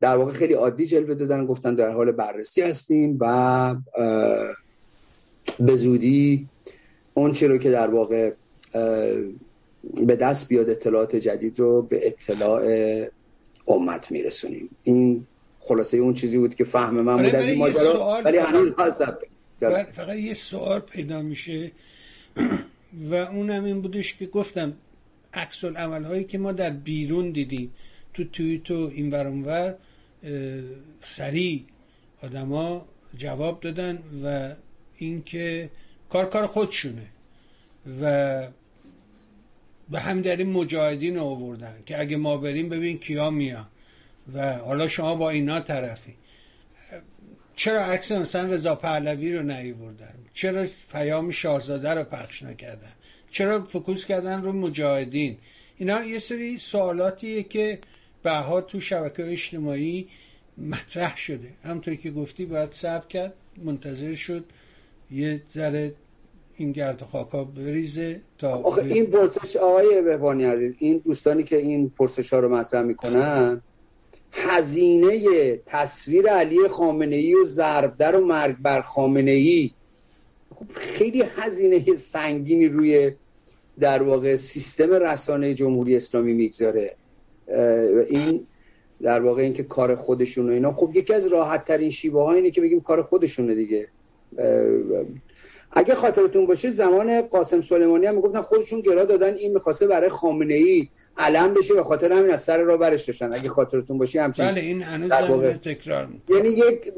[0.00, 3.76] در واقع خیلی عادی جلوه دادن گفتن در حال بررسی هستیم و
[5.60, 6.48] به زودی
[7.14, 8.32] اون چی رو که در واقع
[10.06, 12.62] به دست بیاد اطلاعات جدید رو به اطلاع
[13.68, 14.70] امت میرسونیم.
[14.82, 15.26] این
[15.68, 18.72] خلاصه اون چیزی بود که فهم من بود از این ماجرا ولی هنوز
[19.92, 21.70] فقط یه سوال پیدا میشه.
[23.10, 24.72] و اونم این بودش که گفتم
[25.34, 27.72] عکس هایی که ما در بیرون دیدیم
[28.14, 29.10] تو توییت و این
[29.44, 29.74] ور
[31.00, 31.62] سریع
[32.22, 34.54] آدما جواب دادن و
[34.96, 35.70] اینکه
[36.08, 37.06] کار کار خودشونه
[38.00, 38.46] و
[39.90, 43.66] به هم در این مجاهدین آوردن که اگه ما بریم ببین کیا میان.
[44.32, 46.14] و حالا شما با اینا طرفی.
[47.56, 52.92] چرا عکس مثلا رضا پهلوی رو نیوردن چرا پیام شاهزاده رو پخش نکردن؟
[53.30, 55.36] چرا فکوس کردن رو مجاهدین؟
[55.76, 57.78] اینا یه سری سوالاتیه که
[58.22, 60.08] بعدها تو شبکه اجتماعی
[60.58, 61.48] مطرح شده.
[61.64, 63.32] همطور که گفتی باید صبر کرد
[63.64, 64.44] منتظر شد
[65.10, 65.94] یه ذره
[66.56, 71.90] این گرد خاکا بریزه تا آخه این پرسش آقای بهبانی عزیز این دوستانی که این
[71.90, 73.62] پرسش ها رو مطرح می‌کنن
[74.34, 79.70] هزینه تصویر علی خامنه ای و ضربدر و مرگ بر خامنه ای
[80.54, 83.12] خب خیلی هزینه سنگینی روی
[83.80, 86.96] در واقع سیستم رسانه جمهوری اسلامی می‌گذاره.
[88.08, 88.46] این
[89.02, 90.72] در واقع اینکه کار خودشون و اینا.
[90.72, 93.88] خب یکی از راحت ترین شیوه ها اینه که بگیم کار خودشونه دیگه.
[95.72, 100.54] اگه خاطرتون باشه زمان قاسم سلیمانی هم می‌گفتن خودشون گرا دادن این می‌خواسته برای خامنه
[100.54, 104.46] ای علم بشه به خاطر همین از سر را برش داشتن اگه خاطرتون باشه همچین
[104.46, 105.10] بله این هنوز
[105.42, 106.92] تکرار یعنی یک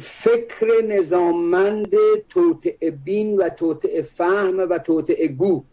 [0.00, 1.94] فکر نظاممند
[2.28, 5.64] توطعه بین و توطعه فهم و توطعه گو.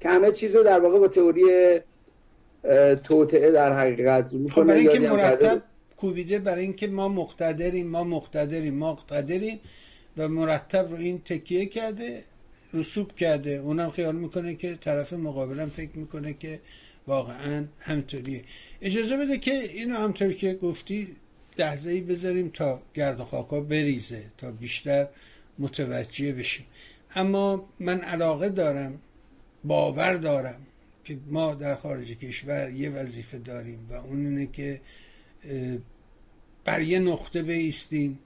[0.00, 1.44] که همه چیز رو در واقع با تئوری
[3.04, 5.62] توطعه در حقیقت خب برای اینکه مرتب
[5.96, 9.60] کوبیده برای اینکه ما مقتدریم ما مقتدریم ما مقتدریم
[10.16, 12.22] و مرتب رو این تکیه کرده.
[12.74, 13.50] رسوب کرده.
[13.50, 16.60] اونم خیال می‌کنه که طرف مقابلم فکر می‌کنه که
[17.06, 18.44] واقعا همطوریه
[18.82, 21.08] اجازه بده که اینو همطور که گفتی
[21.58, 25.06] لحظه بذاریم تا گرد و خاکا بریزه تا بیشتر
[25.58, 26.66] متوجه بشیم.
[27.14, 28.98] اما من علاقه دارم
[29.64, 30.60] باور دارم
[31.04, 34.80] که ما در خارج کشور یه وظیفه داریم و اون اینه که
[36.64, 38.18] بر یه نقطه بیستیم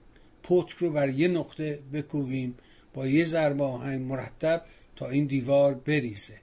[0.43, 2.55] پتک رو بر یه نقطه بکوبیم.
[2.97, 4.61] با یه ضربه آهنگ مرتب
[4.95, 6.33] تا این دیوار بریزه.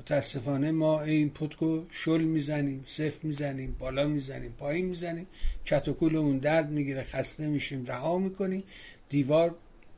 [0.00, 5.26] متاسفانه ما این پتکو شل می‌زنیم صفر می‌زنیم بالا می‌زنیم پایین می‌زنیم.
[5.64, 8.64] کتوکولمون درد می‌گیره خسته میشیم رها می‌کنیم.
[9.08, 9.54] دیوار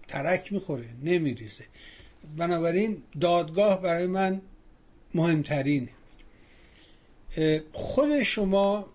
[0.09, 1.65] ترک می‌خوره نمیریزه.
[2.37, 4.41] بنابراین دادگاه برای من
[5.15, 5.89] مهمترینه.
[7.73, 8.87] خود شما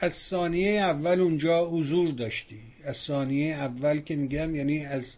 [0.00, 2.60] از ثانیه اول اونجا حضور داشتی.
[2.84, 5.14] از ثانیه اول که میگم یعنی از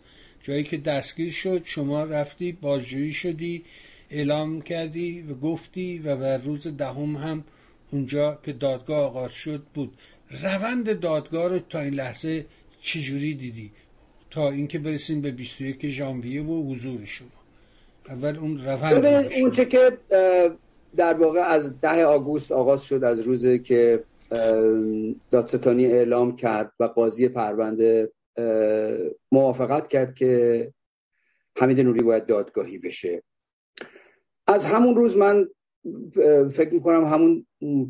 [0.48, 3.64] جایی که دستگیر شد شما رفتی بازجویی شدی
[4.10, 7.44] اعلام کردی و گفتی و بر روز دهم هم
[7.92, 9.92] اونجا که دادگاه آغاز شد بود.
[10.42, 12.46] روند دادگاه رو تا این لحظه
[12.80, 13.70] چجوری دیدی؟
[14.30, 17.28] تا اینکه برسیم به 21 ژانویه و حضور شما.
[18.08, 19.04] اول اون روند
[19.40, 19.98] اون چه که
[20.96, 24.04] در واقع از ده آگوست آغاز شد از روزی که
[25.30, 28.12] دادستانی اعلام کرد و قاضی پرونده
[29.32, 30.72] موافقت کرد که
[31.58, 33.22] حمید نوری باید دادگاهی بشه.
[34.46, 35.48] از همون روز من
[36.50, 37.46] فکر می‌کنم همون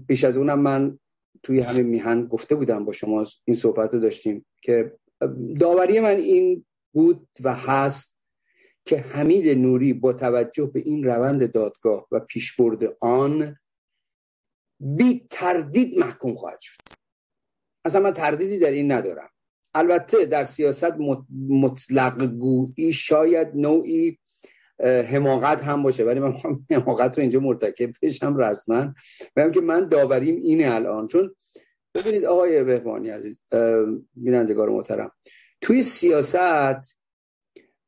[0.07, 0.99] بیش از اونم من
[1.43, 4.99] توی همین میهن گفته بودم با شما این صحبت رو داشتیم که
[5.61, 8.19] داوری من این بود و هست
[8.85, 13.57] که حمید نوری با توجه به این روند دادگاه و پیشبرد آن
[14.81, 16.77] بی تردید محکوم خواهد شد.
[17.85, 19.31] اصلا من تردیدی در این ندارم.
[19.75, 20.95] البته در سیاست
[21.49, 24.19] مطلق گویی شاید نوعی
[24.85, 26.35] حماقت هم باشه ولی من
[26.71, 28.95] حماقت رو اینجا مرتکب بشم رسما.
[29.37, 31.09] بگم که من داوریم اینه الان.
[31.09, 31.35] چون
[31.95, 33.37] ببینید آقای بهبانی عزیز
[34.15, 35.13] بینندگار محترم
[35.61, 36.99] توی سیاست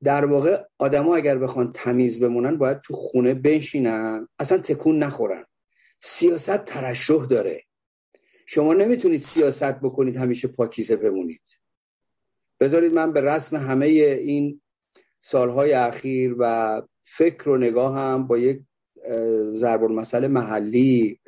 [0.02, 5.44] در واقع آدما اگر بخوان تمیز بمونن باید تو خونه بنشینن اصلا تکون نخورن.
[6.00, 7.62] سیاست ترشح داره.
[8.46, 11.42] شما نمی‌تونید سیاست بکنید همیشه پاکیزه بمونید.
[12.60, 14.60] بذارید من به رسم همه این
[15.22, 18.60] سالهای اخیر و فکر و نگاه هم با یک
[19.54, 21.20] ضرب مسئله محلی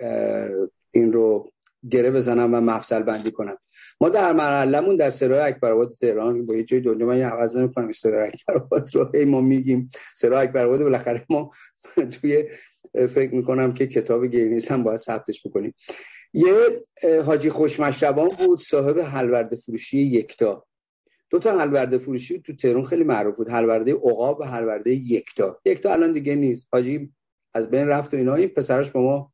[0.91, 1.53] این رو
[1.91, 3.57] گره بزنم و مفصل بندی کنم.
[4.01, 8.29] ما در مرحلمون در سرای اکبرآباد تهران با یه جای دنیا من عوض نمی‌کنم سرای
[8.29, 11.51] اکبرآباد رو ما میگیم سرای اکبرآباد بالاخره ما
[12.13, 12.45] توی
[12.93, 15.75] فکر می‌کنم که کتاب گینیس هم باید ثبتش بکنیم.
[16.33, 16.83] یه
[17.27, 20.65] حاجی خوشمشربان بود صاحب حلورده فروشی یکتا.
[21.33, 23.49] دو تا حلورده فروشی تو تهران خیلی معروف بود.
[23.49, 25.61] حلورده عقاب و حلورده یکتا.
[25.65, 26.69] یکتا الان دیگه نیست.
[26.73, 27.13] حاجی
[27.55, 28.35] از بین رفت و اینا.
[28.35, 29.33] این پسرش با ما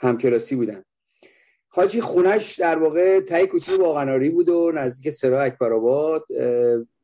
[0.00, 0.84] همکلاسی بودن.
[1.68, 6.24] حاجی خونش در واقع تای کوچه باغناری بود و نزدیک سرا اکبرآباد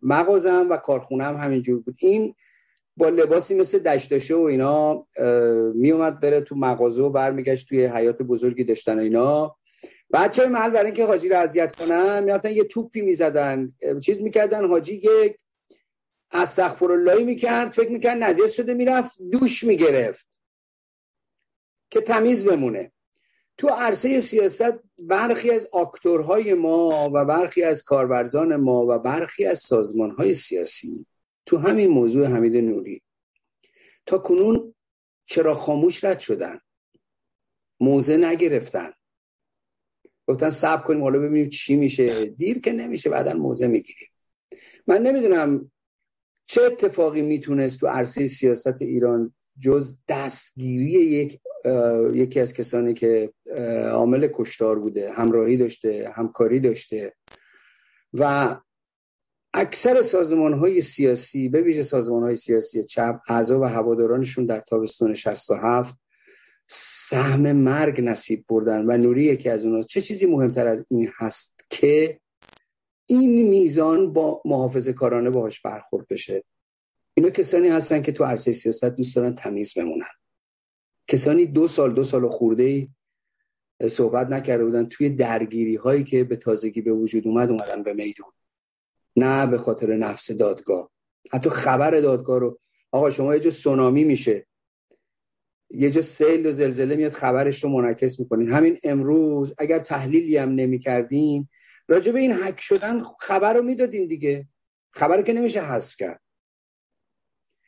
[0.02, 1.96] مغازم و کارخونم همینجور بود.
[1.98, 2.35] این
[2.96, 5.07] با لباسی مثل دشتاشه و اینا
[5.74, 9.57] میومد بره تو مغازه و برمیگشت توی حیات بزرگی داشتن اینا.
[10.12, 13.72] بچه محل برای اینکه حاجی رو اذیت کنن می‌رفتن یه توپی می‌زدن
[14.05, 14.68] چیز می‌کردن.
[14.68, 15.37] حاجی یک
[16.31, 20.40] استغفر می‌کرد فکر می‌کرد نجس شده می‌رفت دوش می‌گرفت
[21.90, 22.92] که تمیز بمونه.
[23.59, 29.59] تو عرصه سیاست برخی از آکتورهای ما و برخی از کارورزان ما و برخی از
[29.59, 31.07] سازمانهای سیاسی
[31.46, 33.03] تو همین موضوع حمید نوری
[34.07, 34.75] تا کنون
[35.27, 36.61] چرا خاموش رد شدن
[37.81, 38.92] موزه نگرفتن.
[40.32, 42.24] گفتن سب کنیم حالا ببینیم چی میشه.
[42.24, 44.08] دیر که نمیشه بعدا موزه می‌گیریم.
[44.86, 45.70] من نمی‌دونم
[46.46, 51.40] چه اتفاقی می‌تونست تو عرصه سیاست ایران جز دستگیری یک
[52.14, 53.32] یکی از کسانی که
[53.92, 57.14] عامل کشتار بوده همراهی داشته همکاری داشته
[58.12, 58.56] و
[59.54, 65.14] اکثر سازمان های سیاسی به ویژه سازمان های سیاسی چپ اعضا و هوادارانشون در تابستون
[65.14, 66.01] 67
[66.74, 71.66] سهم مرگ نصیب بردن و نوری یکی از اونها چه چیزی مهمتر از این هست
[71.70, 72.20] که
[73.06, 76.44] این میزان با محافظ کارانه باهاش برخورد بشه؟
[77.14, 80.11] اینا کسانی هستن که تو عرصه سیاست دوست دارن تمیز بمونن.
[81.08, 82.88] کسانی دو سال دو سال خورده ای
[83.88, 84.87] صحبت نکرده بودن.
[84.87, 88.32] توی درگیری هایی که به تازگی به وجود اومد اومدن به میدون.
[89.16, 90.90] نه به خاطر نفس دادگاه.
[91.32, 92.61] حتی خبر دادگاه رو
[92.92, 94.46] آقا شما یه جا سونامی میشه.
[95.74, 98.52] یه جا سیل و زلزله میاد خبرش رو منعکس می‌کنین.
[98.52, 101.48] همین امروز اگر تحلیلی هم نمی‌کردین
[101.88, 104.46] راجع به این حک شدن خبر رو می‌دادین دیگه.
[104.90, 106.20] خبر که نمیشه حذف کرد.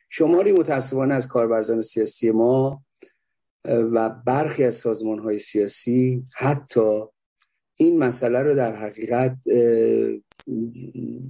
[0.09, 2.83] شماری متاسفانه از کاربرزان سیاسی ما
[3.65, 7.01] و برخی از سازمان های سیاسی حتی
[7.75, 9.37] این مسئله رو در حقیقت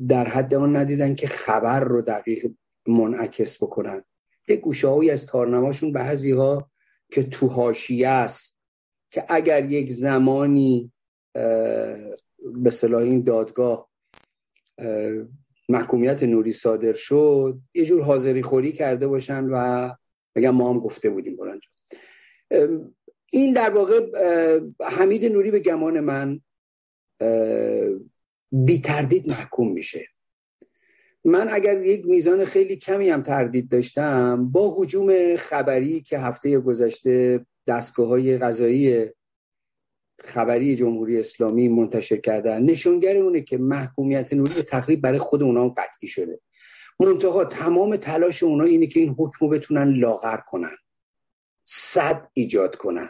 [0.07, 2.51] در حد آن ندیدن که خبر رو دقیق
[2.87, 4.03] منعکس بکنن.
[4.47, 6.71] یک گوشه از تارنماشون بعضی ها
[7.11, 8.59] که تو هاشیه است
[9.11, 10.91] که اگر یک زمانی
[12.53, 13.89] به صلاح این دادگاه
[15.69, 19.89] محکومیت نوری صادر شد یه جور حاضری خوری کرده باشن و
[20.35, 21.69] بگم ما هم گفته بودیم برانجا
[23.31, 24.11] این در واقع
[24.81, 26.41] حمید نوری به گمان من
[28.51, 30.07] بی تردید محکوم میشه.
[31.25, 37.45] من اگر یک میزان خیلی کمی هم تردید داشتم با حجوم خبری که هفته گذشته
[37.67, 39.05] دستگاه های غذایی
[40.19, 45.69] خبری جمهوری اسلامی منتشر کردن نشونگر اونه که محکومیت نوری به تقریب برای خود اونا
[45.69, 46.39] قطعی شده.
[46.99, 50.75] منتها تمام تلاش اونا اینه که این حکم رو بتونن لاغر کنن.
[51.63, 53.09] صد ایجاد کنن.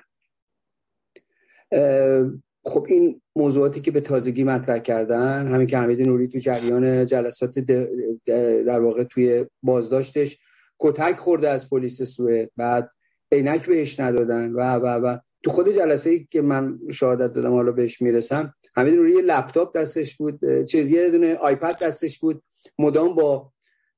[2.65, 7.59] خب این موضوعاتی که به تازگی مطرح کردن همین که حمید نوری تو جریان جلسات
[8.65, 10.39] در واقع توی بازداشتش
[10.79, 12.91] کتک خورده از پلیس سوئد بعد
[13.31, 17.71] عینک بهش ندادن و و و تو خود جلسه ای که من شهادت دادم حالا
[17.71, 22.43] بهش می‌رسم حمید نوری یه لپتاپ دستش بود چیزی یه دونه آیپد دستش بود
[22.79, 23.51] مدام با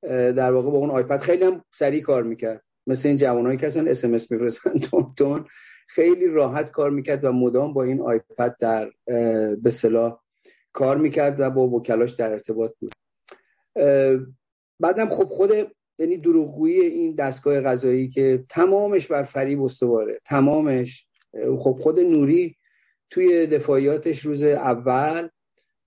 [0.09, 2.63] در واقع با اون iPad خیلی هم سریع کار می‌کرد.
[2.87, 4.79] مثل این جوانایی که اصلا SMS میفرستن
[5.17, 5.45] تند.
[5.87, 8.91] خیلی راحت کار می‌کرد و مدام با این iPad در
[9.55, 10.19] به اصطلاح
[10.73, 12.91] کار می‌کرد و با وکلاش در ارتباط بود.
[14.79, 15.51] بعدم خب خود
[15.99, 21.07] یعنی دروغگویی این دستگاه قضایی که تمامش بر فریب استواره تمامش.
[21.59, 22.57] خب خود نوری
[23.09, 25.29] توی دفاعیاتش روز اول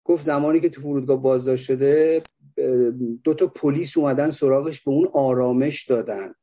[0.05, 2.23] گفت زمانی که تو فرودگاه بازداشت شده
[3.25, 6.35] دو تا پلیس اومدن سراغش به اون آرامش دادن.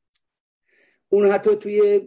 [1.10, 2.02] اون حتی توی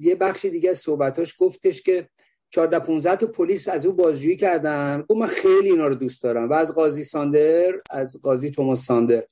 [0.00, 2.08] یه بخش دیگه از صحبتاش گفتش که
[2.50, 5.00] 14 15 تا پلیس از او بازجویی کردن.
[5.08, 6.50] گفت من خیلی اینا رو دوست دارم.
[6.50, 9.26] و از قاضی ساندر از قاضی توماس ساندر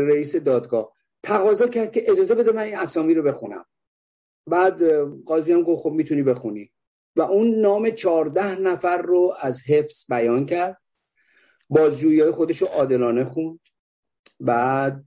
[0.00, 0.92] رئیس دادگاه.
[1.22, 3.64] تقاضا کرد که اجازه بده من این اسامی رو بخونم.
[4.46, 4.82] بعد
[5.24, 6.72] قاضی هم گفت خب می‌تونی بخونی.
[7.16, 10.78] و اون نام 14 نفر رو از حفظ بیان کرد.
[11.70, 13.60] بازجویی های خودش رو عادلانه خوند.
[14.40, 15.04] بعد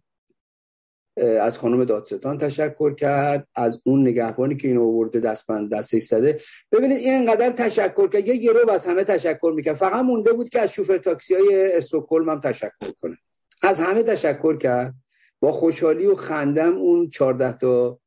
[1.17, 6.37] از خانم دادستان تشکر کرد از اون نگهبانی که اینو آورده دستبند دستش زده.
[6.71, 8.27] ببینید اینقدر تشکر کرد.
[8.27, 9.75] یه گروه از همه تشکر می‌کرد.
[9.75, 13.17] فقط مونده بود که از شوفر تاکسی های استکهلم هم تشکر کنه.
[13.63, 14.93] از همه تشکر کرد.
[15.39, 17.99] با خوشحالی و خندم اون 14 تا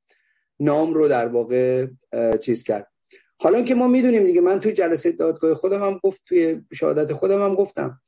[0.61, 1.87] نام رو در واقع
[2.41, 2.87] چیز کرد.
[3.41, 7.45] حالا که ما می‌دونیم دیگه من توی جلسه دادگاه خودم هم گفت توی شهادت خودم
[7.45, 8.01] هم گفتم.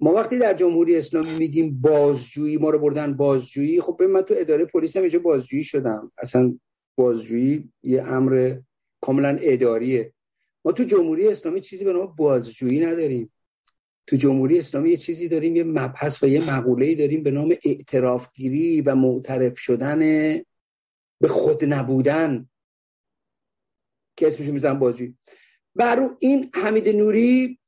[0.00, 4.64] ما وقتی در جمهوری اسلامی میگیم بازجویی ما رو بردن بازجویی خب من تو اداره
[4.64, 6.12] پلیس هم اینجا بازجویی شدم.
[6.18, 6.58] اصلا
[6.96, 8.58] بازجویی یه امر
[9.00, 10.12] کاملا اداریه.
[10.64, 13.32] ما تو جمهوری اسلامی چیزی به نام بازجویی نداریم.
[14.06, 18.80] تو جمهوری اسلامی یه چیزی داریم یه مبحث و یه مقوله‌ای داریم به نام اعترافگیری
[18.80, 19.98] و معترف شدن
[21.20, 22.48] به خود نبودن.
[24.16, 25.16] که اسمشو می‌زنم بازجویی.
[25.74, 27.58] برو این حمید نوری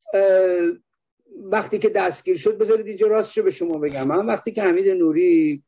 [1.40, 4.06] وقتی که دستگیر شد بذارید اینجا راستشو به شما بگم.
[4.06, 5.62] من وقتی که حمید نوری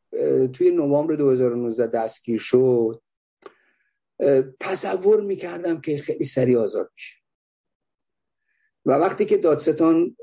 [0.53, 3.01] توی نوامبر 2019 دستگیر شد
[4.59, 7.15] تصور می‌کردم که خیلی سریع آزاد میشه.
[8.85, 10.17] و وقتی که دادستان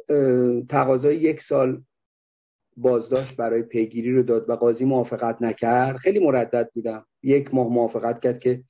[0.68, 1.82] تقاضای یک سال
[2.76, 7.06] بازداشت برای پیگیری رو داد و قاضی موافقت نکرد خیلی مردد بودم.
[7.22, 8.64] یک ماه موافقت کرد که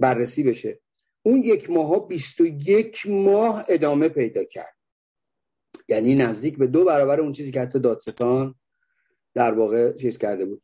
[0.00, 0.80] بررسی بشه.
[1.22, 4.81] اون یک ماه ها 21 ماه ادامه پیدا کرد.
[5.92, 8.54] یعنی نزدیک به دو برابر اون چیزی که حتی دادستان
[9.34, 10.62] در واقع چیز کرده بود.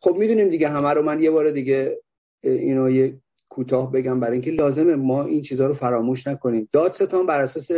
[0.00, 2.00] خب می‌دونیم دیگه همه رو من یه بار دیگه
[2.42, 6.68] اینو یه کوتاه بگم برای اینکه لازمه ما این چیزها رو فراموش نکنیم.
[6.72, 7.70] دادستان بر اساس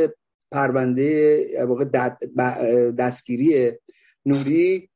[0.50, 1.84] پرونده واقع
[2.90, 3.72] دستگیری
[4.26, 4.90] نوری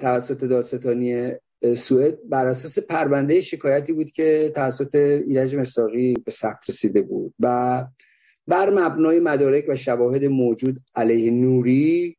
[0.00, 1.32] توسط دادستانی
[1.76, 7.84] سوئد بر اساس پرونده شکایتی بود که توسط ایرج مساقی به ثبت رسیده بود و
[8.50, 12.16] بر مبنای مدارک و شواهد موجود علیه نوری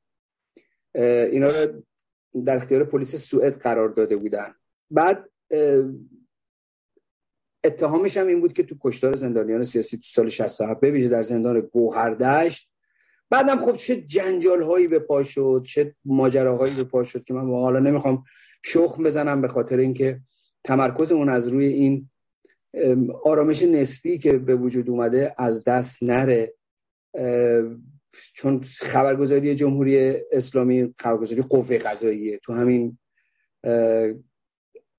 [0.96, 1.84] اینا رو
[2.46, 4.54] در اختیار پلیس سوئد قرار داده بودن.
[4.92, 5.30] بعد
[7.64, 11.60] اتهامش هم این بود که تو کشتار زندانیان سیاسی تو سال 67 بویژه در زندان
[11.60, 12.72] گوهردشت.
[13.30, 17.50] بعدم خب چه جنجال هایی به پا شد چه ماجراهایی به پا شد که من
[17.50, 18.24] حالا نمی‌خوام
[18.66, 20.22] شخم بزنم به خاطر اینکه
[20.64, 22.10] تمرکزمون از روی این
[23.24, 26.54] آرامش نسبی که به وجود اومده از دست نره.
[28.34, 32.40] چون خبرگزاری جمهوری اسلامی خبرگزاری قوه قضاییه.
[32.44, 32.98] تو همین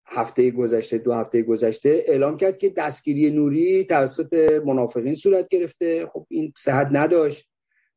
[0.06, 6.06] هفته گذشته دو هفته گذشته اعلام کرد که دستگیری نوری توسط منافقین صورت گرفته.
[6.06, 7.48] خب این صحت نداشت.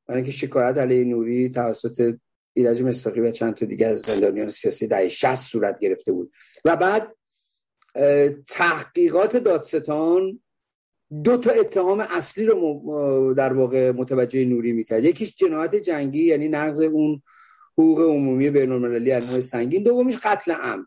[0.08, 2.16] برای اینکه شکایت علیه نوری توسط
[2.54, 6.32] ایرج مستاقی و چند تا دیگه از زندانیان سیاسی دهه 60 صورت گرفته بود.
[6.66, 7.16] و بعد
[8.48, 10.40] تحقیقات دادستان
[11.24, 15.04] دو تا اتهام اصلی رو در واقع متوجه نوری می‌کرد.
[15.04, 17.22] یکیش جنایت جنگی یعنی نقض اون
[17.74, 19.84] حقوق عمومی بین المللی سنگین.
[19.84, 20.86] دومیش قتل عمد.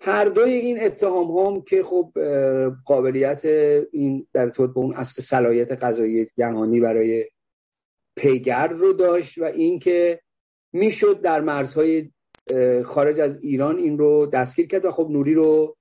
[0.00, 2.12] هر دوی این اتهام هم که خب
[2.84, 3.44] قابلیت
[3.92, 7.28] این در طور به اون اصل صلاحیت قضایی جهانی برای
[8.16, 10.20] پیگرد رو داشت و اینکه
[10.72, 12.10] می‌شد در مرزهای
[12.84, 15.76] خارج از ایران این رو دستگیر کرد و خب نوری رو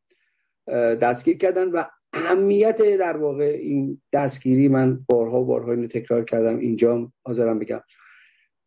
[1.02, 1.84] دستگیر کردن و
[2.14, 7.82] اهمیت در واقع این دستگیری من بارها بارها اینو تکرار کردم اینجا حاضرم بگم.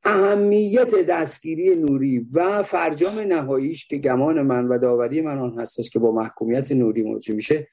[0.05, 5.99] اهمیت دستگیری نوری و فرجام نهاییش که گمان من و داوری من آن هستش که
[5.99, 7.69] با محکومیت نوری مواجه میشه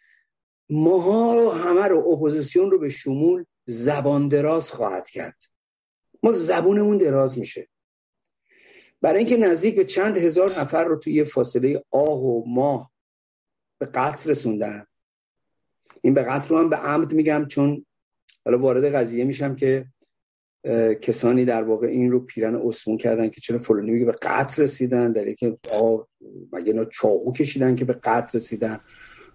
[0.69, 5.43] ماها همه رو اپوزیسیون رو به شمول زبان دراز خواهد کرد.
[6.23, 7.67] ما زبونمون دراز میشه.
[9.01, 12.90] برای اینکه نزدیک به چند هزار نفر رو توی فاصله آه و ماه
[13.81, 14.85] به قتل رسوندن.
[16.01, 17.85] این به قتل رو هم به عمد میگم چون
[18.45, 19.85] حالا وارد قضیه میشم که
[21.01, 25.11] کسانی در واقع این رو پیرن اسمون کردن که چرا فلانی میگه به قتل رسیدن
[25.11, 26.05] در اینکه آقا
[26.53, 28.79] مگه اینا چاقو کشیدن که به قتل رسیدن.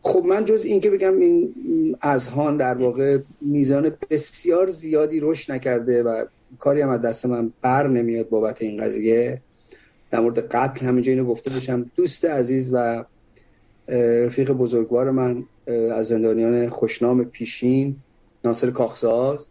[0.03, 1.55] خب من جز این که بگم این
[2.01, 6.25] ازهان در واقع میزان بسیار زیادی رشد نکرده و
[6.59, 9.43] کاری هم از دست من بر نمیاد بابت این قضیه.
[10.11, 11.91] در مورد قتل همینجا اینو گفته باشم.
[11.97, 13.05] دوست عزیز و
[13.89, 15.45] رفیق بزرگوار من
[15.93, 17.97] از زندانیان خوشنام پیشین
[18.45, 19.49] ناصر کاخساز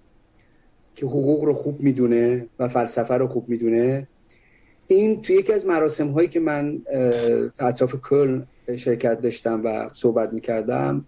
[0.95, 4.07] که حقوق رو خوب می‌دونه و فلسفه رو خوب می‌دونه.
[4.87, 6.81] این توی یکی از مراسم هایی که من
[7.59, 8.41] اطراف کل
[8.75, 11.05] شرکت داشتم و صحبت می‌کردم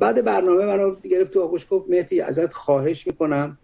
[0.00, 3.58] بعد برنامه منو گرفت تو آغوش گفت مهدی ازت خواهش می‌کنم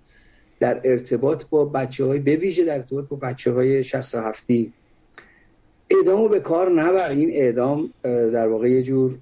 [0.61, 4.45] در ارتباط با بچه های به ویژه در ارتباط با بچه های 67
[5.91, 7.11] اعدام به کار نبر.
[7.11, 9.19] این اعدام در واقع یه جور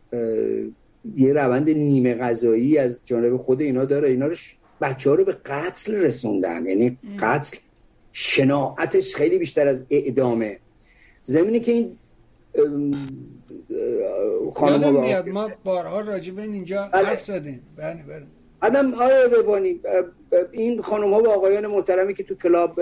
[1.16, 4.08] یه روند نیمه غذایی از جانب خود اینا داره.
[4.08, 4.34] اینا رو
[4.80, 6.66] بچه ها رو به قتل رسوندن.
[6.66, 7.56] یعنی قتل
[8.12, 10.58] شناعتش خیلی بیشتر از اعدامه.
[11.24, 11.96] زمینی که این
[14.54, 17.06] خانم میاد ما بارها راجب اینجا بله.
[17.06, 17.60] حرف زدیم.
[17.76, 18.26] بله بله.
[18.62, 19.80] آدم آیا ببانی
[20.52, 22.74] این خانم ها و آقایان محترمی که تو کلاب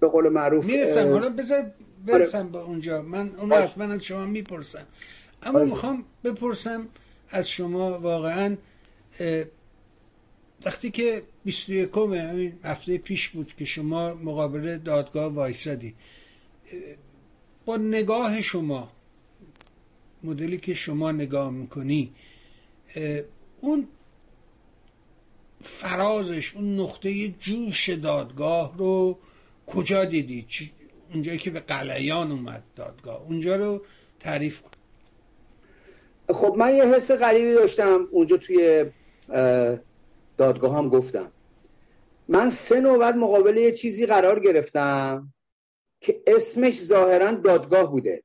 [0.00, 1.64] به قول معروف می‌رسم حالا بذار
[2.12, 2.48] برسم آره.
[2.48, 3.02] به اونجا.
[3.02, 4.86] من اون حتما از شما می‌پرسم.
[5.42, 6.88] اما می‌خوام بپرسم
[7.28, 8.56] از شما واقعا
[10.64, 15.94] وقتی که 21 همین هفته پیش بود که شما مقابل دادگاه وایسادی
[17.64, 18.92] با نگاه شما
[20.24, 22.12] مدلی که شما نگاه می‌کنی
[23.60, 23.88] اون
[25.62, 29.18] فرازش اون نقطه جوش دادگاه رو
[29.66, 30.46] کجا دیدی؟
[31.12, 33.22] اونجایی که به قلیان اومد دادگاه.
[33.22, 33.82] اونجا رو
[34.20, 34.70] تعریف کن.
[36.30, 38.08] خب من یه حس غریبی داشتم.
[38.10, 38.84] اونجا توی
[40.36, 41.32] دادگاه هم گفتم.
[42.28, 45.34] من سه نوبت مقابل یه چیزی قرار گرفتم
[46.00, 48.22] که اسمش ظاهرا دادگاه بوده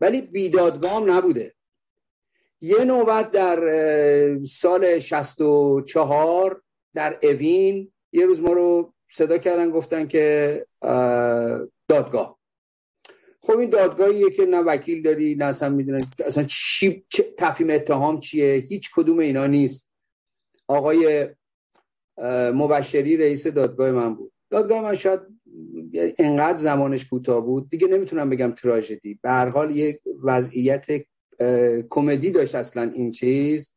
[0.00, 1.54] ولی بیدادگاه هم نبوده.
[2.60, 3.58] یه نوبت در
[4.44, 6.62] سال 64
[6.94, 10.66] در اوین یه روز ما رو صدا کردن گفتن که
[11.88, 12.38] دادگاه.
[13.40, 17.04] خب این دادگاهیه که نه وکیل داری نه اصلا می‌دونن اصلا چی
[17.38, 19.88] تفهیم اتهام چیه؟ هیچ کدوم اینا نیست.
[20.68, 21.28] آقای
[22.54, 24.32] مبشری رئیس دادگاه من بود.
[24.50, 25.20] دادگاه من شاید
[26.18, 27.70] انقدر زمانش کوتاه بود.
[27.70, 29.18] دیگه نمی‌تونم بگم تراژدی.
[29.22, 30.86] به هر حال یک وضعیت
[31.90, 33.72] کمدی داشت اصلا این چیز.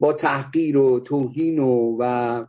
[0.00, 2.44] با تحقیر و توهین و و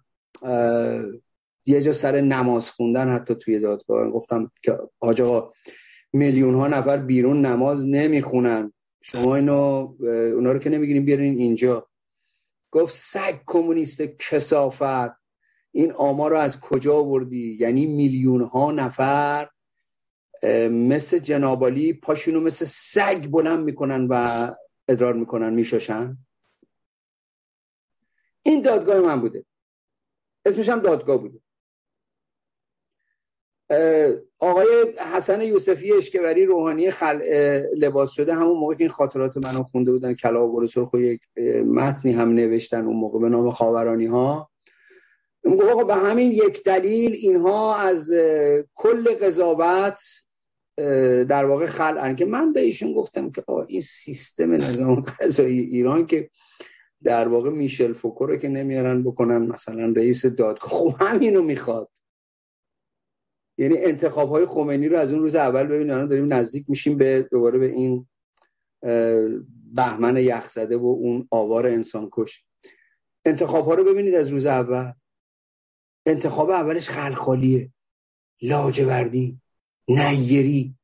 [1.69, 4.09] یه جا سر نماز خوندن حتی توی دادگاه.
[4.09, 5.53] گفتم که آجا
[6.13, 8.73] میلیون ها نفر بیرون نماز نمی‌خونن.
[9.01, 9.95] شما اینو
[10.33, 11.87] اونا رو که نمی‌گیرین بیارین اینجا.
[12.71, 15.19] گفت سگ کمونیست کسافت.
[15.71, 19.49] این آمار رو از کجا آوردی؟ یعنی میلیون ها نفر
[20.71, 24.51] مثل جنابالی پاشونو مثل سگ بلند می‌کنن و
[24.87, 26.17] ادرار می‌کنن میشاشن.
[28.43, 29.45] این دادگاه من بوده.
[30.45, 31.39] اسمش هم دادگاه بوده.
[34.39, 34.67] آقای
[35.13, 37.21] حسن یوسفی اشکوری روحانی خل...
[37.77, 41.21] لباس شده همون موقع که این خاطرات منو خونده بودن کلا و سرخ یک
[41.65, 44.49] متنی هم نوشتن اون موقع به نام خاورانی ها
[45.45, 48.13] گفت به همین یک دلیل اینها از
[48.75, 49.99] کل قضاوت
[51.27, 56.29] در واقع خلعن که من به ایشون گفتم که این سیستم نظام قضایی ایران که
[57.03, 61.89] در واقع میشل فوکو رو که نمیارن بکنن مثلا رئیس دادگاه خب همینو می‌خواد.
[63.59, 67.27] یعنی انتخاب های خمینی رو از اون روز اول ببینید الان داریم نزدیک میشیم به
[67.31, 68.07] دوباره به این
[69.73, 72.45] بهمن یخزده و اون آوار انسان کش.
[73.25, 74.91] انتخاب ها رو ببینید از روز اول.
[76.05, 77.71] انتخاب اولش خلخالیه.
[78.41, 79.41] لاجوردی
[79.87, 80.75] نیری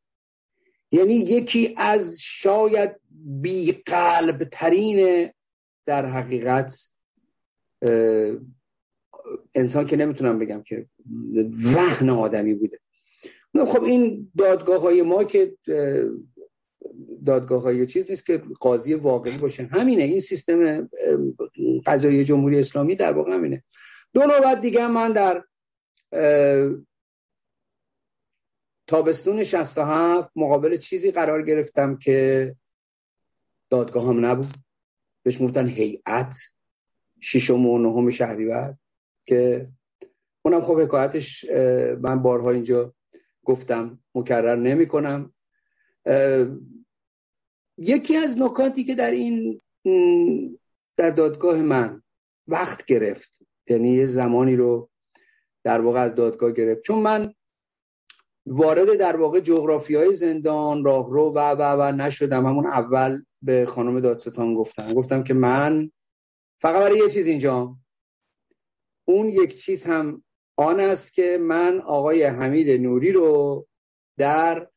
[0.91, 5.29] یعنی یکی از شاید بی قلب ترین
[5.85, 6.89] در حقیقت
[9.55, 10.85] انسان که نمی‌تونم بگم که
[11.75, 12.79] وحن آدمی بوده.
[13.65, 15.57] خب این دادگاه های ما که
[17.25, 19.63] دادگاه های چیز نیست که قاضی واقعی باشه.
[19.63, 20.89] همینه این سیستم
[21.85, 23.63] قضایی جمهوری اسلامی در واقع همینه.
[24.13, 25.43] دو نوبت دیگه من در
[28.87, 32.55] تابستون 67 مقابل چیزی قرار گرفتم که
[33.69, 34.53] دادگاه هم نبود.
[35.23, 36.37] بهش گفتن هیئت.
[37.21, 38.75] ششم و نهم شهریور.
[39.25, 39.69] که
[40.45, 41.45] اونم خب حکایتش
[42.01, 42.93] من بارها اینجا
[43.45, 45.33] گفتم مکرر نمی کنم
[47.77, 49.61] یکی از نکاتی که در این
[50.97, 52.01] در دادگاه من
[52.47, 54.89] وقت گرفت یعنی یه زمانی رو
[55.63, 57.33] در واقع از دادگاه گرفت چون من
[58.45, 62.45] وارد در واقع جغرافی های زندان راهرو و و و نشدم.
[62.45, 64.93] همون اول به خانم دادستان گفتم.
[64.93, 65.91] گفتم که من
[66.61, 67.75] فقط برای یه چیز اینجا
[69.05, 70.23] اون یک چیز هم
[70.55, 73.67] آن است که من آقای حمید نوری رو
[74.17, 74.67] در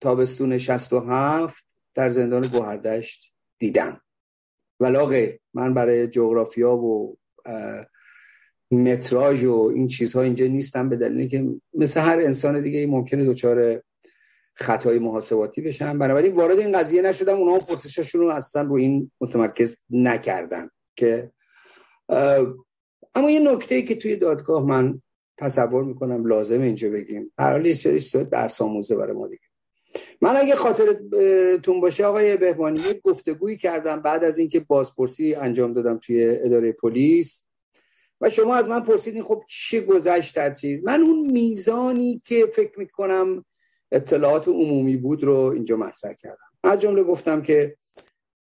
[0.00, 4.00] تابستون 67 در زندان گوهردشت دیدم.
[4.80, 7.16] ولاغه من برای جغرافیا و
[8.70, 13.82] متراژ و این چیزها اینجا نیستم به دلیل که مثل هر انسان دیگه ممکنه دچار
[14.54, 17.36] خطای محاسباتی بشن بنابراین وارد این قضیه نشدم.
[17.36, 21.32] اونها پرسشاشون رو اصلا رو این متمرکز نکردن که
[23.14, 25.02] اما یه نکته که توی دادگاه من
[25.38, 27.32] تصور می‌کنم لازم اینجا بگیم.
[27.38, 29.40] هر حال یه سری درس آموزه برای ما دیگه.
[30.20, 35.98] من اگه خاطرتون باشه آقای بهبانی یک گفتگویی کردم بعد از اینکه بازپرسی انجام دادم
[35.98, 37.42] توی اداره پلیس
[38.20, 42.78] و شما از من پرسیدین خب چه گذشت در چیز؟ من اون میزانی که فکر
[42.78, 43.44] می‌کنم
[43.92, 46.50] اطلاعات عمومی بود رو اینجا مطرح کردم.
[46.64, 47.76] از جمله گفتم که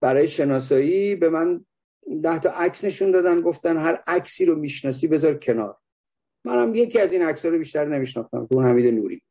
[0.02, 1.66] برای شناسایی به من
[2.24, 5.78] ده تا عکس نشون دادن گفتن هر عکسی رو می‌شناسی بذار کنار.
[6.46, 9.22] منم یکی از این عکس رو بیشتر نمیشناختم اون حمید نوری.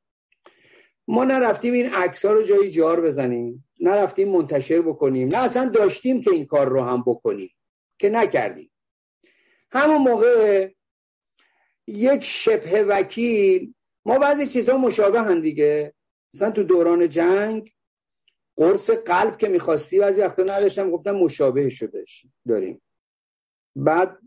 [1.09, 3.69] ما نرفتیم این عکس ها رو جایی جار بزنیم.
[3.81, 5.29] نرفتیم منتشر بکنیم.
[5.29, 7.51] نه اصلا داشتیم که این کار رو هم بکنیم.
[7.99, 8.71] که نکردیم.
[9.73, 10.71] همون موقع
[11.87, 15.95] یک شبه وکیل ما بعضی چیزها مشابه هم دیگه.
[16.35, 17.73] مثلا تو دوران جنگ
[18.57, 22.05] قرص قلب که می‌خواستی بعضی وقتا نداشتم گفتم مشابه شده
[22.49, 22.83] داریم.
[23.77, 24.19] بعد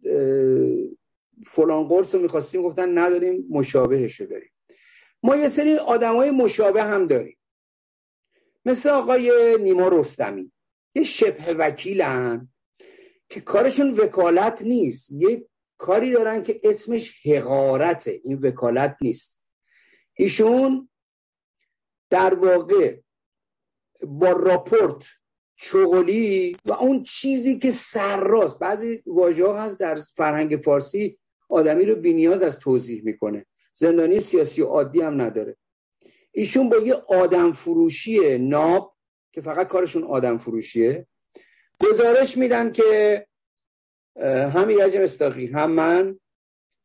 [1.45, 4.51] فلان قرص رو می‌خواستیم گفتن نداریم مشابهش داریم.
[5.23, 7.37] ما یه سری آدمای مشابه هم داریم.
[8.65, 10.51] مثل آقای نیما رستمی.
[10.95, 12.49] یه شبه وکیلن
[13.29, 15.11] که کارشون وکالت نیست.
[15.11, 15.45] یه
[15.77, 18.21] کاری دارن که اسمش حقارته.
[18.23, 19.39] این وکالت نیست.
[20.13, 20.89] ایشون
[22.09, 22.97] در واقع
[24.03, 25.03] با راپورت
[25.55, 31.19] شغلی و اون چیزی که سرراست بعضی واژه هست در فرهنگ فارسی
[31.49, 33.45] آدمی رو بینیاز از توضیح می‌کنه.
[33.73, 35.57] زندانی سیاسی عادی هم نداره.
[36.31, 38.95] ایشون با یه آدم فروشی ناب
[39.33, 41.07] که فقط کارشون آدم فروشیه
[41.83, 43.27] گزارش میدن که
[44.25, 46.19] هم ایرج مستاقی هم من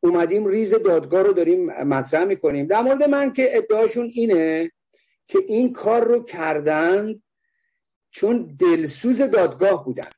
[0.03, 2.67] اومدیم ریز دادگاه رو داریم مطرح می‌کنیم.
[2.67, 4.73] در مورد من که ادعاشون اینه
[5.33, 7.23] که این کار رو کردند
[8.11, 10.11] چون دلسوز دادگاه بودن.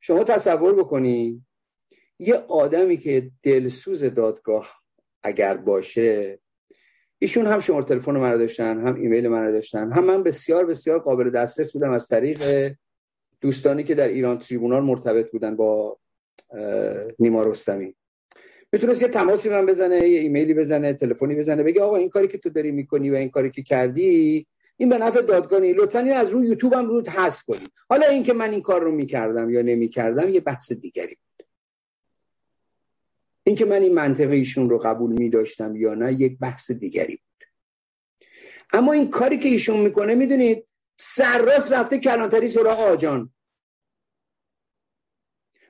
[0.00, 1.46] شما تصور بکنی
[2.18, 4.82] یه آدمی که دلسوز دادگاه
[5.22, 6.38] اگر باشه
[7.18, 10.66] ایشون هم شماره تلفن من رو داشتن هم ایمیل من رو داشتن هم من بسیار
[10.66, 12.72] بسیار قابل دسترس بودم از طریق
[13.40, 15.98] دوستانی که در ایران تریبونال مرتبط بودن با
[17.18, 17.97] نیما رستمی.
[18.72, 22.38] می‌تونست یه تماسی من بزنه یه ایمیلی بزنه تلفنی بزنه بگه آقا این کاری که
[22.38, 24.46] تو داری می‌کنی و این کاری که کردی
[24.76, 27.72] این به نفع دادگانی لطفا این از روی یوتیوب هم رو حذف کنید.
[27.88, 31.46] حالا اینکه من این کار رو می‌کردم یا نمی‌کردم یه بحث دیگری بود.
[33.44, 37.48] اینکه من این منطقه ایشون رو قبول میداشتم یا نه یک بحث دیگری بود.
[38.72, 40.64] اما این کاری که ایشون می‌کنه می‌دونید
[40.96, 43.30] سرراست رفته کلانتری سراغ آجان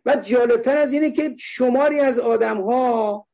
[0.08, 3.28] و جالبتر از اینه که شماری از آدم ها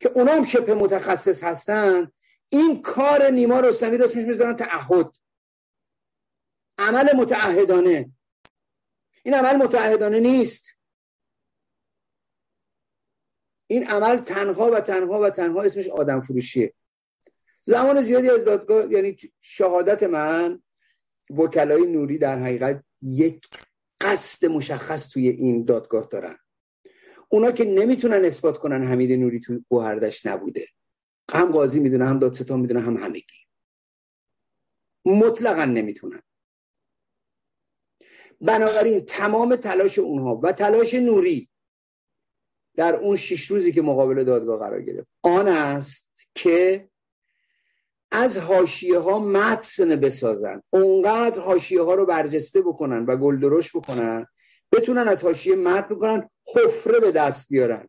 [0.00, 2.12] که اونام شبه متخصص هستن
[2.48, 5.16] این کار نیما رستمی رو اسمش می‌ذارن تعهد.
[6.78, 8.10] عمل متعهدانه.
[9.22, 10.78] این عمل متعهدانه نیست.
[13.66, 16.74] این عمل تنها و تنها و تنها اسمش آدم فروشیه.
[17.62, 20.62] زمان زیادی از دادگاه یعنی شهادت من
[21.30, 23.48] وکلای نوری در حقیقت یک
[24.00, 26.38] قصد مشخص توی این دادگاه دارن.
[27.28, 30.66] اونا که نمی‌تونن اثبات کنن حمید نوری تو گوهردش نبوده.
[31.30, 33.46] هم قاضی می‌دونه هم دادستان می‌دونه هم همگی.
[35.04, 36.22] مطلقا نمی‌تونن.
[38.40, 41.48] بنابراین تمام تلاش اونها و تلاش نوری
[42.76, 46.88] در اون شش روزی که مقابل دادگاه قرار گرفت آن است که
[48.16, 50.62] از حاشیه ها متن بسازن.
[50.70, 54.26] اونقدر حاشیه ها رو برجسته بکنن و گلدرش بکنن
[54.72, 57.88] بتونن از حاشیه متن بکنن حفره به دست بیارن.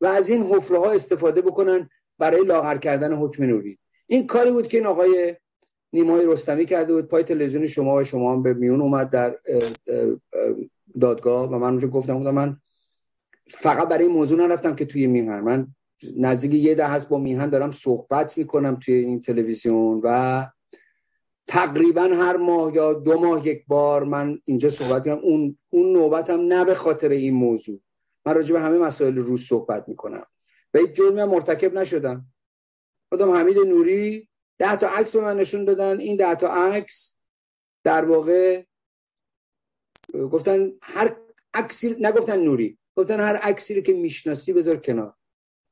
[0.00, 3.78] و از این حفره ها استفاده بکنن برای لاغر کردن حکم نوری.
[4.06, 5.36] این کاری بود که این آقای
[5.92, 7.08] نیمای رستمی کرده بود.
[7.08, 9.38] پای تلویزیون شما و شما هم به میون اومد در
[11.00, 11.50] دادگاه.
[11.50, 12.56] و من اونجا گفتم بودم من
[13.48, 15.40] فقط برای این موضوع نرفتم که توی میهن.
[15.40, 15.66] من
[16.16, 20.46] نزدیک یه ده هست با میهن دارم صحبت می‌کنم توی این تلویزیون و
[21.46, 26.40] تقریبا هر ماه یا دو ماه یک بار من اینجا صحبت کنم اون اون نوبتم
[26.40, 27.80] نه به خاطر این موضوع.
[28.26, 30.26] من راجع به همه مسائل روز صحبت می‌کنم.
[30.74, 32.26] و هیچ جرمی مرتکب نشدم.
[33.08, 34.28] خودم حمید نوری
[34.58, 36.00] ده تا عکس به من نشون دادن.
[36.00, 37.14] این ده تا عکس
[37.84, 38.64] در واقع
[40.14, 41.16] گفتن هر
[41.54, 45.14] عکسی نگفتن نوری گفتن هر عکسی رو که می‌شناسی بذار کنار.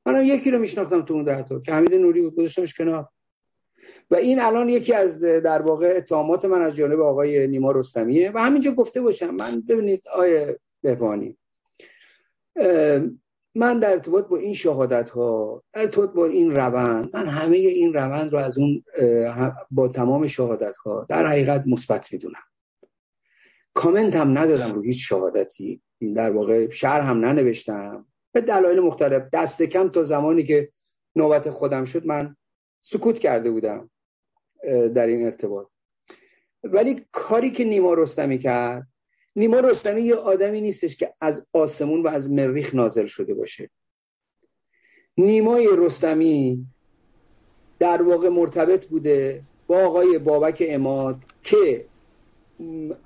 [0.06, 3.08] منم یکی رو میشناختم تو اون ده تا که حمید نوری بود گذاشتمش کنار.
[4.10, 8.30] و این الان یکی از در واقع اتهامات من از جانب آقای نیما رستمیه.
[8.34, 11.36] و همینجا گفته باشم من ببینید آیه بهبانی
[13.54, 17.94] من در ارتباط با این شهادت ها در ارتباط با این روند من همه این
[17.94, 18.84] روند رو از اون
[19.70, 22.42] با تمام شهادت ها در حقیقت مثبت می‌دونم.
[23.74, 25.82] کامنت هم ندادم رو هیچ شهادتی.
[26.16, 28.06] در واقع شهر هم ننوشتم.
[28.32, 29.22] به دلایل مختلف.
[29.32, 30.68] دست کم تا زمانی که
[31.16, 32.36] نوبت خودم شد من
[32.82, 33.90] سکوت کرده بودم
[34.94, 35.66] در این ارتباط.
[36.64, 38.86] ولی کاری که نیما رستمی کرد
[39.36, 43.70] نیما رستمی یه آدمی نیستش که از آسمون و از مریخ نازل شده باشه.
[45.18, 46.66] نیمای رستمی
[47.78, 51.84] در واقع مرتبط بوده با آقای بابک اماد که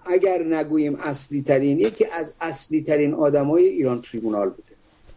[0.04, 4.65] اگر نگوییم اصلی ترین یکی از اصلی ترین آدم های ایران تریبونال بوده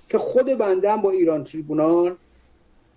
[0.09, 2.15] که خود بنده هم با ایران تریبونال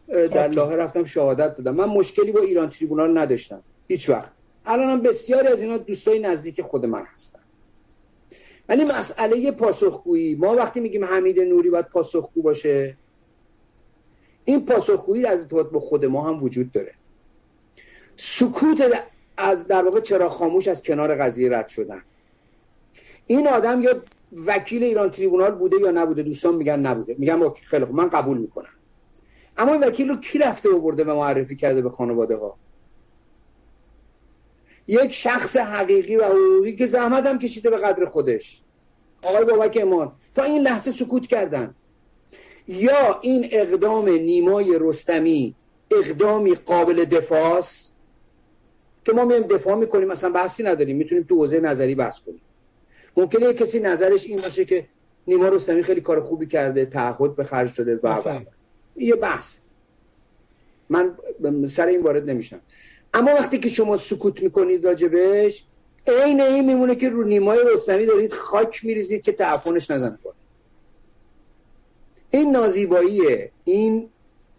[0.09, 1.75] در لاهه رفتم شهادت دادم.
[1.75, 3.63] من مشکلی با ایران تریبونال نداشتم.
[3.89, 4.31] هیچ وقت.
[4.67, 7.39] الان هم بسیاری از اینا دوستای نزدیک خود من هستن.
[8.69, 10.35] ولی مسئله پاسخگویی.
[10.35, 12.97] ما وقتی میگیم حمید نوری باید پاسخگو باشه
[14.45, 16.93] این پاسخگویی از ارتباط با خود ما هم وجود داره.
[18.17, 19.03] سکوت
[19.37, 22.03] از در واقع چرا خاموش از کنار قضیه رد شدن.
[23.27, 24.03] این آدم یا
[24.47, 27.17] وکیل ایران تریبونال بوده یا نبوده؟ دوستان میگن نبوده.
[27.19, 28.69] میگن خیلی خوب من قبول می‌کنم.
[29.57, 32.57] اما این وکیل رو کی رفته و برده و معرفی کرده به خانواده ها؟
[34.87, 38.63] یک شخص حقیقی و حقوقی که زحمت هم کشیده به قدر خودش.
[39.23, 40.13] آقای بابک امان.
[40.35, 41.75] تا این لحظه سکوت کردن.
[42.69, 45.55] یا این اقدام نیمای رستمی
[45.91, 47.61] اقدامی قابل دفاع
[49.05, 50.97] که ما میایم دفاع می‌کنیم مثلا بحثی نداریم.
[50.97, 52.41] می‌تونیم تو حوزه نظری بحث کنیم.
[53.17, 54.87] ممکنه کسی نظرش این باشه که
[55.27, 58.41] نیما رستمی خیلی کار خوبی کرده تعهد به خرج داده و
[58.97, 59.57] یه بحث.
[60.89, 61.15] من
[61.69, 62.61] سر این وارد نمیشم.
[63.15, 65.65] اما وقتی که شما سکوت می‌کنید راجبش
[66.07, 70.19] عین این میمونه که رو نیمای رستمی دارید خاک میریزید که تعفنش نزنه.
[72.31, 73.51] این نازیباییه.
[73.65, 74.09] این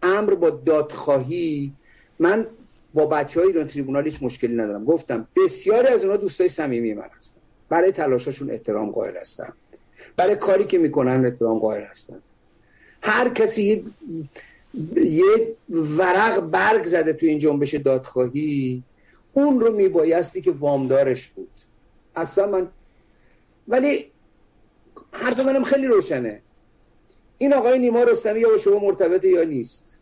[0.04, 1.74] امر با دادخواهی.
[2.20, 2.48] من
[2.94, 4.86] با بچه های ایران تریبونال هیچ مشکلی ندارم.
[4.86, 7.33] گفتم بسیاری از اونها دوستای صمیمی من هستن.
[7.70, 9.54] برای تلاشاشون احترام قائل هستم
[10.18, 12.20] برای کاری که می‌کنن احترام قائل هستن.
[13.02, 13.84] هر کسی
[14.96, 18.84] یه ورق برگ زده تو این جنبش دادخواهی
[19.34, 21.50] اون رو میبایستی که وامدارش بود.
[22.16, 22.68] اصلا من
[23.68, 24.12] ولی
[25.12, 26.42] حرف منم خیلی روشنه.
[27.38, 29.98] این آقای نیما رستمی یا شما مرتبطه یا نیست.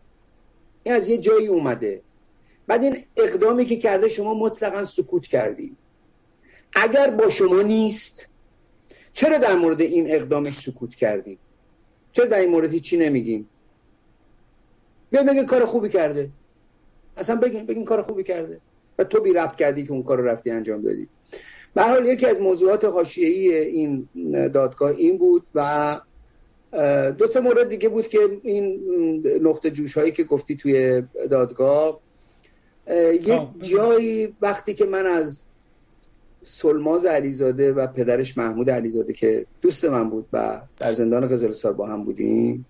[0.83, 2.01] این از یه جایی اومده.
[2.67, 5.77] بعد این اقدامی که کرده شما مطلقا سکوت کردیم
[6.75, 8.27] اگر با شما نیست
[9.13, 11.37] چرا در مورد این اقدامش سکوت کردیم؟
[12.11, 13.49] چرا در این مورد چی نمیگیم؟
[15.11, 16.29] بیا بگین کار خوبی کرده.
[17.17, 18.59] اصلا بگین بگین کار خوبی کرده.
[18.97, 21.07] و تو بی ربط کردی که اون کار رو رفتی انجام دادی.
[21.73, 24.09] به حال یکی از موضوعات حاشیه‌ای این
[24.53, 25.99] دادگاه این بود و
[27.17, 28.81] دو سه مورد دیگه بود که این
[29.41, 31.99] نقطه جوش هایی که گفتی توی دادگاه.
[33.11, 35.43] یک جایی وقتی که من از
[36.43, 41.87] سلماز علیزاده و پدرش محمود علیزاده که دوست من بود و در زندان قزلسار با
[41.87, 42.65] هم بودیم.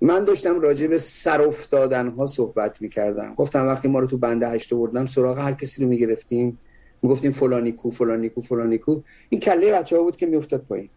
[0.00, 3.34] من داشتم راجع به سر افتادن ها صحبت می‌کردم.
[3.34, 6.58] گفتم وقتی ما رو تو بنده هشت بردم سراغ هر کسی رو می‌گرفتیم.
[7.02, 10.88] می‌گفتیم فلانی کو فلانی کو فلانی کو این کله بچه ها بود که میافتاد پایین.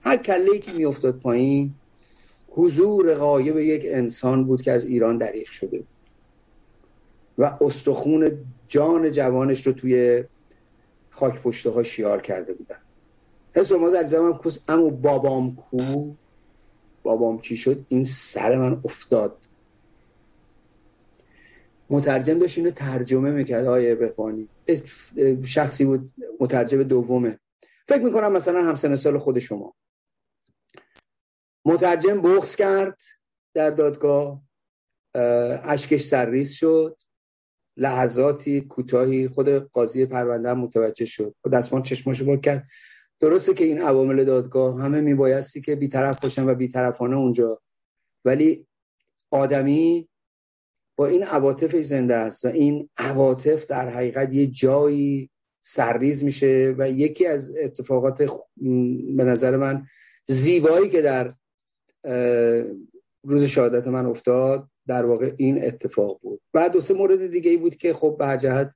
[0.00, 1.74] هر کله که میافتاد پایین
[2.48, 5.82] حضور غایب یک انسان بود که از ایران دریغ شده
[7.38, 8.30] و استخون
[8.68, 10.24] جان جوانش رو توی
[11.18, 12.78] خاک پشته ها شیار کرده بودن.
[13.54, 16.14] حس ما هم کس امو بابام کو؟
[17.02, 19.48] بابام چی شد؟ این سر من افتاد.
[21.90, 24.48] مترجم داشت اینو ترجمه می‌کرد آیه بفانی
[25.44, 27.38] شخصی بود مترجم دومه.
[27.88, 29.74] فکر می‌کنم مثلا همسن سال خود شما.
[31.64, 33.02] مترجم بغز کرد
[33.54, 34.42] در دادگاه
[35.64, 36.96] اشکش سرریز شد.
[37.78, 41.34] لحظاتی کوتاهی خود قاضی پرونده متوجه شد.
[41.44, 42.66] و دستمان چشماشو باز کرد.
[43.20, 47.60] درسته که این عوامل دادگاه همه میبایستی که بیطرف باشن و بیطرفانه اونجا.
[48.24, 48.66] ولی
[49.30, 50.08] آدمی
[50.96, 55.30] با این عواطفش زنده است و این عواطف در حقیقت یه جایی
[55.62, 58.22] سرریز میشه و یکی از اتفاقات
[59.16, 59.86] به نظر من
[60.26, 61.32] زیبایی که در
[63.22, 66.40] روز شهادت من افتاد در واقع این اتفاق بود.
[66.52, 68.74] بعد دو سه مورد دیگه ای بود که خب به جهت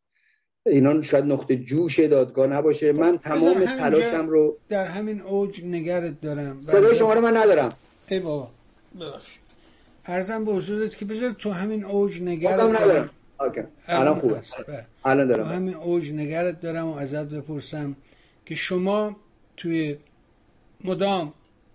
[0.67, 2.93] اینا شاید نقطه جوش دادگاه نباشه.
[2.93, 6.61] خب من تمام تلاشم رو در همین اوج نگرت دارم.
[6.61, 7.73] صدای شما رو من ندارم.
[8.09, 8.51] ای بابا.
[9.01, 9.39] ببخش
[10.05, 13.11] ارزم به حضورت که بذار تو همین اوج نگرت دارم.
[13.87, 14.43] الان خوبه.
[14.69, 14.87] بله.
[15.05, 15.45] الان دارم.
[15.45, 17.97] تو همین اوج نگرت دارم و ازت بپرسم
[18.47, 19.17] که شما
[19.57, 19.97] توی
[20.85, 21.33] مدام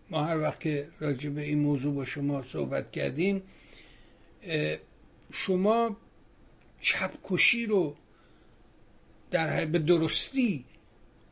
[0.09, 3.41] ما هر وقت که راجع به این موضوع با شما صحبت کردیم
[5.31, 5.97] شما
[6.81, 7.95] چپکشی رو
[9.31, 10.65] در به درستی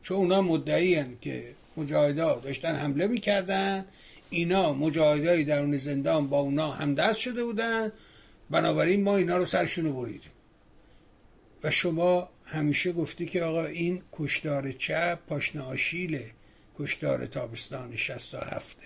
[0.02, 3.84] چون اونا مدعی که مجاهده داشتن حمله می‌کردن
[4.30, 7.92] اینا مجاهدهای درون زندان با اونا همدست شده بودن
[8.50, 10.30] بنابراین ما اینا رو سرشونو بریدیم.
[11.62, 16.30] و شما همیشه گفتی که آقا این کشدار چپ پاشنه آشیله
[16.78, 18.76] کشدار تابستان 67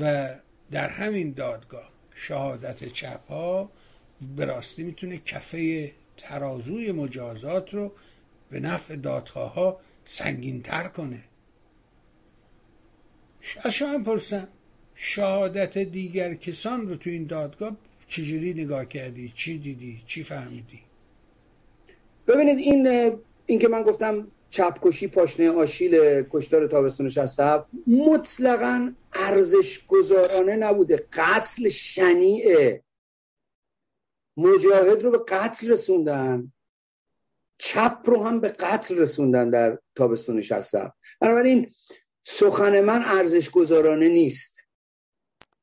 [0.00, 0.34] و
[0.70, 1.89] در همین دادگاه
[2.20, 3.70] شهادت چپ ها
[4.36, 7.92] به راستی می‌تونه کفه ترازوی مجازات رو
[8.50, 11.24] به نفع دادخواه ها سنگین تر کنه.
[13.62, 14.48] از شما پرسم
[14.94, 20.80] شهادت دیگر کسان رو تو این دادگاه چجوری نگاه کردی؟ چی دیدی؟ چی فهمیدی؟
[22.26, 22.86] ببینید این
[23.46, 31.06] این که من گفتم چپکشی پاشنه آشیل کشتار تابستان 67 مطلقا ارزش گذارانه نبوده.
[31.12, 32.82] قتل شنیعه.
[34.36, 36.52] مجاهد رو به قتل رسوندن.
[37.58, 41.72] چپ رو هم به قتل رسوندن در تابستان 67 بنابراین
[42.24, 44.60] سخن من ارزش گذارانه نیست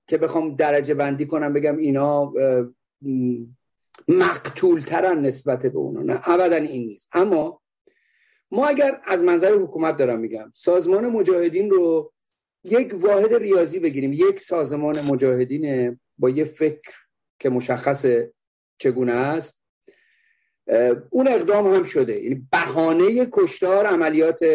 [0.08, 2.34] که بخوام درجه بندی کنم بگم اینا
[4.08, 6.02] مقتول ترن نسبت به اونا.
[6.02, 7.10] نه ابدا این نیست.
[7.12, 7.62] اما
[8.52, 12.14] ما اگر از منظر حکومت دارم میگم سازمان مجاهدین رو
[12.64, 16.92] یک واحد ریاضی بگیریم یک سازمان مجاهدین با یه فکر
[17.40, 18.06] که مشخص
[18.78, 19.62] چگونه است
[21.10, 22.22] اون اقدام هم شده.
[22.22, 24.46] یعنی بهانه کشتار عملیات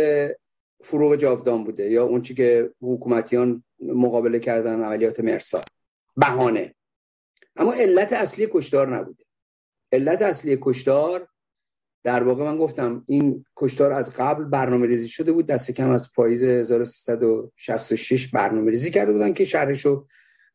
[0.84, 5.60] فروغ جاودان بوده یا اون چی که حکومتیان مقابله کردن عملیات مرسا.
[6.16, 6.74] بهانه.
[7.56, 9.24] اما علت اصلی کشتار نبوده.
[9.92, 11.28] علت اصلی کشتار
[12.04, 16.12] در واقع من گفتم این کشتار از قبل برنامه ریزی شده بود دست کم از
[16.12, 20.06] پاییز 1366 برنامه ریزی کرده بودن که شرحشو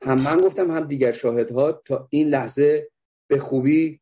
[0.02, 2.90] هم من گفتم هم دیگر شاهدها تا این لحظه
[3.28, 4.00] به خوبی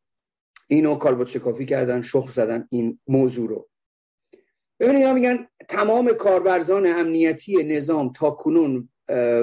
[0.68, 3.68] اینو کالبوت شکافی کردن شخ زدن این موضوع رو.
[4.80, 8.88] ببینید اینا میگن تمام کاربرزان امنیتی نظام تا کنون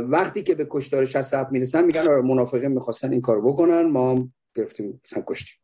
[0.09, 4.33] وقتی که به کشتار 67 می‌رسن میگن آره منافقه می‌خواستن این کار بکنن ما هم
[4.55, 5.62] گرفتیم مثلا کشتیم.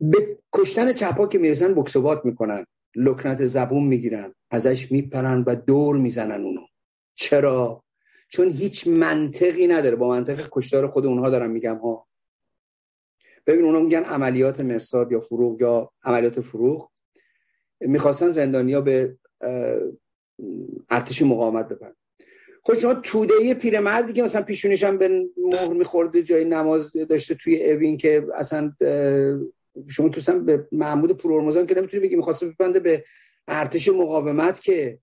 [0.00, 2.66] به کشتن چپا که می‌رسن بکسوبات می‌کنن.
[2.96, 4.34] لکنت زبون می‌گیرن.
[4.50, 6.60] ازش میپرن و دور می‌زنن اونو.
[7.14, 7.82] چرا؟
[8.28, 9.96] چون هیچ منطقی نداره.
[9.96, 12.06] با منطق کشتار خود اونها دارم میگم ها.
[13.46, 16.90] ببین اونا میگن عملیات مرساد یا فروغ یا عملیات فروغ.
[17.80, 19.16] می‌خواستن زندانیا به
[20.90, 21.94] ارتش مقاومت بپرن
[22.64, 27.72] خب شما توده پیرمردی که مثلا پیشونیش هم به مهر میخورده جای نماز داشته توی
[27.72, 28.72] اوین که اصلا
[29.88, 33.04] شما تو به محمود پرورمزان که نمی‌تونی بگی می‌خواسته بپنده به
[33.48, 34.98] ارتش مقاومت که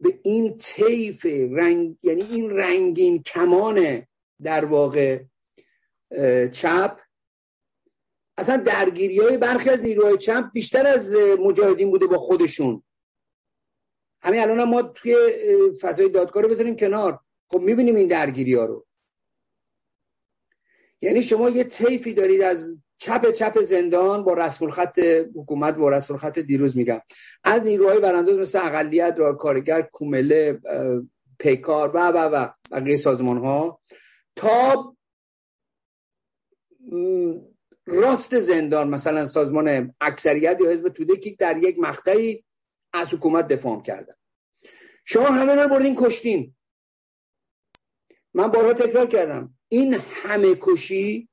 [0.00, 4.06] به این طیف رنگ یعنی این رنگین کمان
[4.42, 5.24] در واقع
[6.52, 7.00] چپ
[8.38, 12.82] اصلا درگیری های برخی از نیروهای چپ بیشتر از مجاهدین بوده با خودشون.
[14.22, 15.16] همین الان ما توی
[15.80, 17.20] فضای دادگاه رو بذاریم کنار.
[17.48, 18.86] خب می‌بینیم این درگیری ها رو.
[21.02, 24.98] یعنی شما یه طیفی دارید از چپ چپ زندان با رسم الخط
[25.34, 27.00] حکومت و رسم الخط دیروز میگم.
[27.44, 30.60] از نیروهای برانداز مثل اقلیت را کارگر کومله
[31.38, 33.80] پیکار و و و بقیه سازمان ها
[34.36, 34.96] تا
[37.86, 42.44] راست زندان مثلا سازمان اکثریت یا حزب توده که در یک مقطعی
[42.92, 44.14] از حکومت دفاع کردن.
[45.04, 46.54] شما همه رو بردین کشتین.
[48.34, 49.54] من بارها تکرار کردم.
[49.72, 51.28] این همه کشی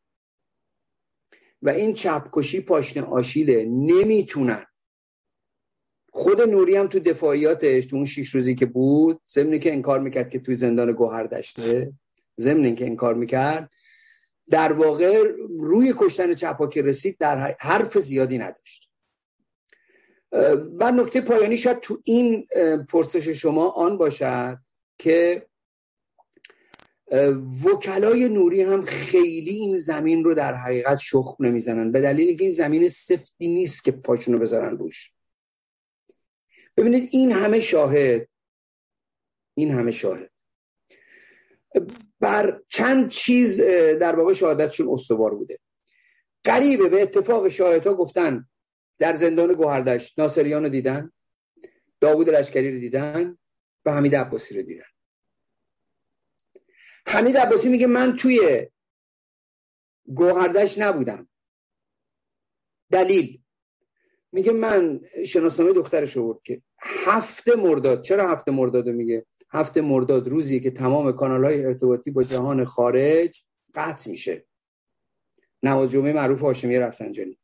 [1.61, 4.65] و این چپ کشی پاشنه آشیله نمی‌تونن.
[6.11, 10.29] خود نوری هم تو دفاعیاتش تو اون شیش روزی که بود ضمن که انکار می‌کرد
[10.29, 11.93] که توی زندان گوهر داشته
[12.39, 13.71] ضمن که انکار می‌کرد
[14.49, 15.23] در واقع
[15.59, 18.91] روی کشتن چپا که رسید در حرف زیادی نداشت.
[20.79, 22.47] و نکته پایانی شاید تو این
[22.89, 24.57] پرسش شما آن باشد
[24.97, 25.48] که
[27.65, 31.91] وکلای نوری هم خیلی این زمین رو در حقیقت شخم نمی‌زنن.
[31.91, 35.13] به دلیل اینکه این زمین سفتی نیست که پاشونو بذارن روش.
[36.77, 38.27] ببینید این همه شاهد
[39.53, 40.31] این همه شاهد.
[42.19, 43.61] بر چند چیز
[43.99, 45.59] در واقع شهادتشون استوار بوده.
[46.43, 48.47] قریبه به اتفاق شاهدها گفتن
[48.97, 51.11] در زندان گوهردشت ناصریان رو دیدن
[51.99, 53.37] داوود لشکری رو دیدن
[53.85, 54.83] و حمید عباسی رو دیدن.
[57.09, 58.67] حمید عباسی میگه من توی
[60.05, 61.29] گوهردشت نبودم.
[62.91, 63.41] دلیل.
[64.31, 70.59] میگه من شناسنامه دخترش رو که هفته مرداد چرا هفته مرداد میگه؟ هفته مرداد روزی
[70.59, 73.43] که تمام کانال های ارتباطی با جهان خارج
[73.73, 74.45] قطع میشه.
[75.63, 77.39] نماز جمعه معروف هاشمی رفسنجانی.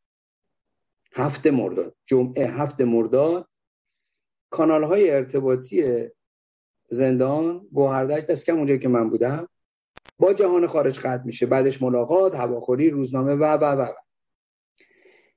[1.14, 1.96] هفته مرداد.
[2.06, 3.50] جمعه هفته مرداد
[4.50, 6.10] کانال های ارتباطی
[6.90, 9.48] زندان گوهردش دست کم اونجایی که من بودم
[10.20, 11.46] با جهان خارج قطع میشه.
[11.46, 13.88] بعدش ملاقات هواخوری روزنامه و و و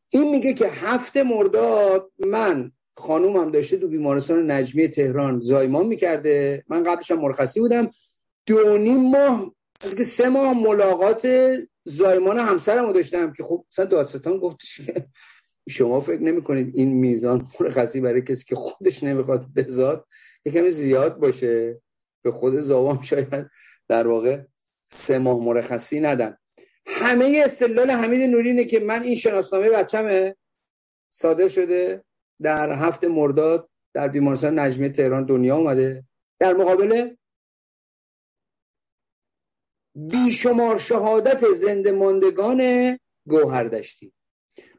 [0.09, 6.65] این میگه که هفته مرداد من خانومم داشته تو بیمارستان نجمی تهران زایمان می‌کرده.
[6.69, 7.91] من قبلش هم مرخصی بودم.
[8.47, 9.55] دو نیم ماه
[9.97, 11.29] که سه ماه ملاقات
[11.85, 14.81] زایمان همسرم داشتم که خب مثلا دادستان گفتش
[15.69, 20.07] شما فکر نمی کنید این میزان مرخصی برای کسی که خودش نمی‌خواد بزاد
[20.45, 21.81] یکمی زیاد باشه؟
[22.23, 23.51] به خود زاوام شاید
[23.89, 24.41] در واقع
[24.91, 26.39] سه ماه مرخصی ندن.
[26.87, 30.37] همه استدلال حمید نوری اینه که من این شناسنامه بچمه
[31.15, 32.05] صادر شده
[32.43, 36.05] در هفت مرداد در بیمارستان نجمی تهران دنیا اومده.
[36.41, 37.15] در مقابل
[39.95, 44.13] بیشمار شهادت زنده ماندگان گوهردشتی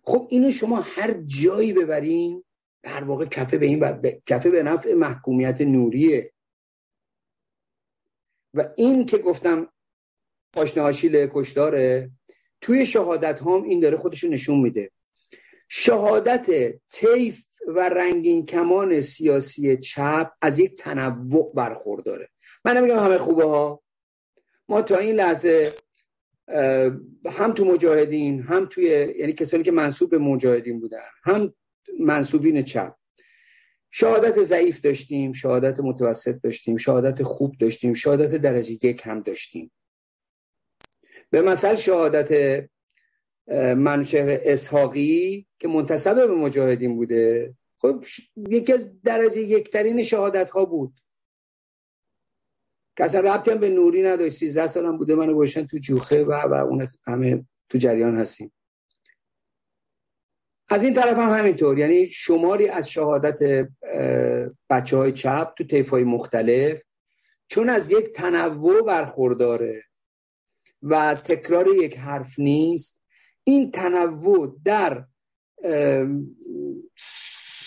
[0.04, 2.44] خب اینو شما هر جایی ببرین
[2.84, 3.80] در واقع کفه به این
[4.26, 6.34] کفه به نفع محکومیت نوریه.
[8.54, 9.68] و این که گفتم
[10.54, 12.10] پاشنه آشیل کشداره
[12.62, 14.92] توی شهادت هم این داره خودشو نشون میده.
[15.68, 22.30] شهادت تیف و رنگین کمان سیاسی چپ از یک تنوع برخورداره.
[22.66, 23.84] من نمیگم همه خوبه ها.
[24.70, 25.74] ما تا این لحظه
[27.26, 28.84] هم تو مجاهدین هم توی
[29.20, 31.54] یعنی کسانی که منصوب به مجاهدین بودن هم
[32.00, 32.96] منصوبین چپ.
[33.92, 39.72] شهادت ضعیف داشتیم شهادت متوسط داشتیم شهادت خوب داشتیم شهادت درجه یک هم داشتیم.
[41.30, 42.64] به مثل شهادت
[43.78, 47.54] منشهر اسحاقی که منتصب به مجاهدین بوده.
[47.78, 48.06] خب
[48.38, 50.94] یکی از درجه یکترین شهادت ها بود.
[52.98, 54.38] که اصلا ربطی هم به نوری نداشت.
[54.38, 58.52] 13 سالم بوده منو گوشن تو جوخه و و اون همه تو جریان هستیم.
[60.70, 61.78] از این طرف هم همینطور.
[61.78, 63.70] یعنی شماری از شهادت
[64.70, 66.82] بچه های چپ تو طیف های مختلف
[67.48, 69.84] چون از یک تنوع برخورداره.
[70.84, 73.02] و تکرار یک حرف نیست.
[73.44, 75.06] این تنوع در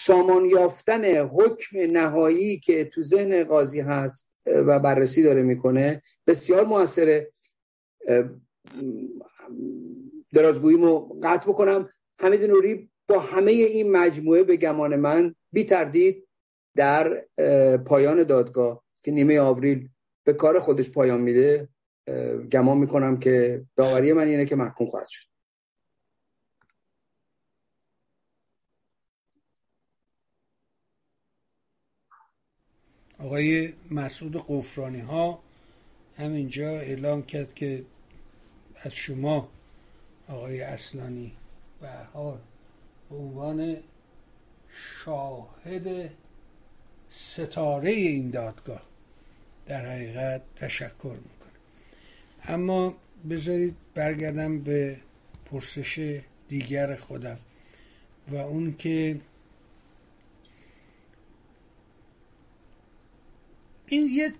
[0.05, 7.33] سامان یافتن حکم نهایی که تو ذهن قاضی هست و بررسی داره می‌کنه بسیار موثره.
[10.33, 11.89] درازگوییمو قطع بکنم.
[12.19, 16.29] حمید نوری با همه این مجموعه به گمان من بی تردید
[16.77, 17.25] در
[17.77, 19.89] پایان دادگاه که نیمه آوریل
[20.25, 21.69] به کار خودش پایان میده.
[22.53, 25.32] گمان می‌کنم که داوری من اینه که محکوم خواهد شد.
[33.18, 35.42] آقای مسعود قفرانی ها
[36.16, 37.84] همینجا اعلام کرد که
[38.76, 39.48] از شما
[40.28, 41.36] آقای اصلانی
[41.82, 42.38] و حال
[43.11, 43.76] به عنوان
[45.05, 46.11] شاهد
[47.11, 48.82] ستاره این دادگاه
[49.66, 51.41] در حقیقت تشکر می‌کنه
[52.49, 52.95] اما
[53.30, 54.97] بذارید برگردم به
[55.45, 57.38] پرسش دیگر خودم
[58.28, 59.20] و اون که
[63.86, 64.32] این یه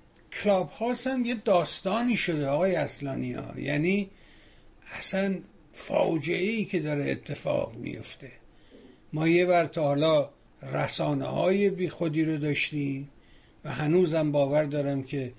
[0.42, 3.61] کلاب هاست هم یه داستانی شده های اصلانی ها.
[3.61, 4.11] یعنی
[4.98, 5.38] اصلا
[5.72, 8.32] فاجعه ای که داره اتفاق میفته
[9.12, 10.30] ما یه ور تا حالا
[10.62, 13.09] رسانه های بی خودی رو داشتیم
[13.64, 15.32] و هنوزم باور دارم که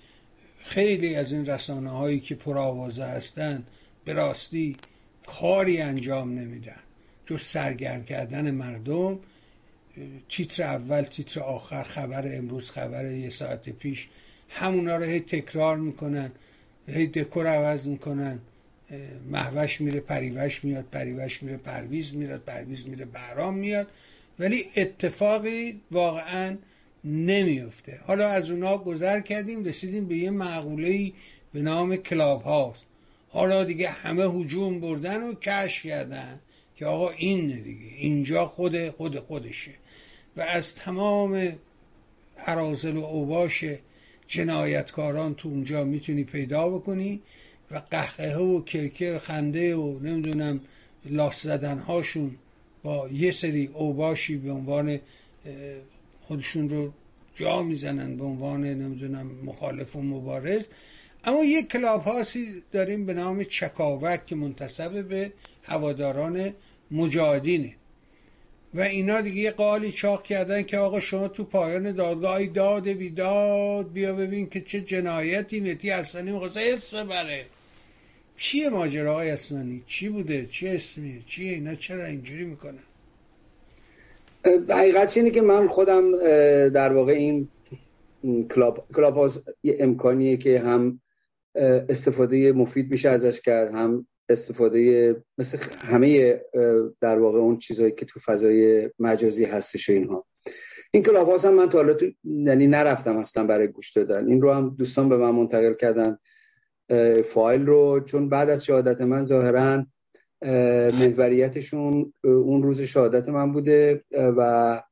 [0.63, 3.67] خیلی از این رسانه هایی که پرآوازه هستند
[4.05, 4.75] به راستی
[5.25, 6.79] کاری انجام نمیدن.
[7.25, 9.19] جز سرگرم کردن مردم
[10.29, 14.07] تیتر اول تیتر آخر خبر امروز خبر یه ساعت پیش
[14.49, 16.31] همونا رو هی تکرار می‌کنن
[16.87, 18.39] هی دکور عوض می‌کنن.
[19.31, 23.87] مهوش میره پریوش میاد پریوش میره پرویز میاد پرویز میره بهرام میاد.
[24.39, 26.57] ولی اتفاقی واقعا
[27.05, 27.99] نمیفته.
[28.05, 31.11] حالا از اونا گذر کردیم رسیدیم به یه مقوله
[31.53, 32.83] به نام Clubhouse
[33.29, 36.39] حالا دیگه همه هجوم بردن و کشف کردن
[36.75, 39.71] که آقا این دیگه اینجا خود خود خودشه.
[40.37, 41.55] و از تمام
[42.37, 43.65] عرازل و اوباش
[44.27, 47.21] جنایتکاران تو اونجا می‌تونی پیدا بکنی
[47.71, 50.61] و قهقه و کرکر خنده و نمی‌دونم
[51.05, 52.35] لاس زدن هاشون
[52.83, 54.99] با یه سری اوباشی به عنوان
[56.33, 56.93] خودشون رو
[57.35, 60.65] جا می‌زنن به عنوان نمی‌دونم مخالف و مبارز.
[61.23, 65.31] اما یک کلاب هاسی داریم به نام چکاوک که منتصب به
[65.63, 66.53] هواداران
[66.91, 67.75] مجاهدینه.
[68.73, 73.91] و اینا دیگه یه قالی چاق کردن که آقا شما تو پایان دادگاه داد ویداد
[73.91, 77.45] بیا ببین که چه جنایتی نتی اصلانی می‌خواسته اسم بره
[78.37, 82.83] چیه ماجراهای اصلانی چی بوده؟ چی اسمیه؟ چیه اینا؟ چرا اینجوری می‌کنن؟
[84.69, 86.17] حقیقت اینه که من خودم
[86.69, 87.49] در واقع این
[88.51, 89.31] کلاب, کلاب
[89.63, 91.01] یه امکانیه که هم
[91.89, 96.41] استفاده مفید میشه ازش کرد هم استفاده مثل همه
[97.01, 100.25] در واقع اون چیزهایی که تو فضای مجازی هستش اینها.
[100.91, 104.27] این کلاب هم من تا حالا تو یعنی نرفتم اصلا برای گوش دادن.
[104.27, 106.17] این رو هم دوستان به من منتقل کردن
[107.25, 109.85] فایل رو چون بعد از شهادت من ظاهرا
[110.99, 114.03] محوریتشون اون روز شهادت من بوده.
[114.11, 114.83] و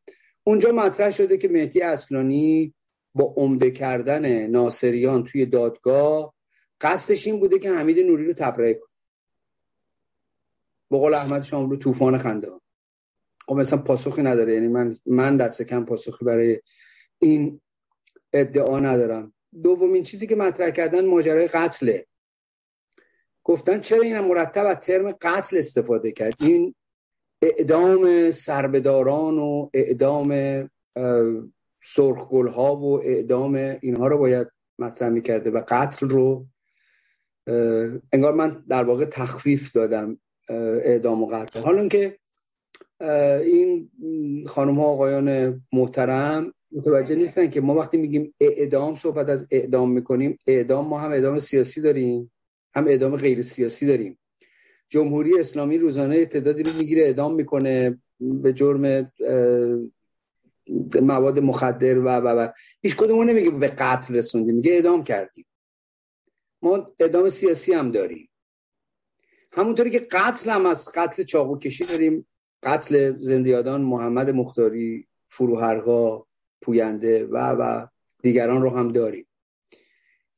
[0.43, 2.73] اونجا مطرح شده که مهدی اصلانی
[3.15, 6.33] با عمده کردن ناصریان توی دادگاه
[6.81, 8.89] قصدش این بوده که حمید نوری رو تبرئه کنه.
[10.91, 12.47] بقول احمد رو طوفان خنده
[13.47, 14.53] خب مثلا پاسخی نداره.
[14.53, 16.59] یعنی من من دست کم پاسخی برای
[17.19, 17.61] این
[18.33, 19.33] ادعا ندارم.
[19.63, 22.07] دومین چیزی که مطرح کردن ماجرای قتله.
[23.43, 26.75] گفتن چرا این مرتب از ترم قتل استفاده کرد؟ این
[27.41, 30.29] اعدام سربداران و اعدام
[31.83, 34.47] سرخگل ها و اعدام اینها رو باید
[34.79, 36.45] مطرح می‌کرده و قتل رو
[38.13, 40.17] انگار من در واقع تخفیف دادم
[40.49, 41.59] اعدام و قتل.
[41.59, 42.17] حالا که
[43.45, 43.89] این
[44.47, 50.39] خانم ها آقایان محترم متوجه نیستن که ما وقتی میگیم اعدام صحبت از اعدام می‌کنیم
[50.47, 52.31] اعدام ما هم اعدام سیاسی داریم.
[52.73, 54.19] هم اعدام غیر سیاسی داریم.
[54.89, 59.11] جمهوری اسلامی روزانه تعدادی رو می‌گیره اعدام می‌کنه به جرم
[61.01, 62.47] مواد مخدر و و و.
[62.81, 65.45] هیچ کدومون نمیگه به قتل رسوندیم میگه اعدام کردیم.
[66.61, 68.29] ما اعدام سیاسی هم داریم.
[69.51, 72.27] همونطوری که قتل هم از قتل چاقو کشی داریم.
[72.63, 76.27] قتل زندیادان محمد مختاری فروهرها
[76.61, 77.87] پوینده و و
[78.23, 79.27] دیگران رو هم داریم.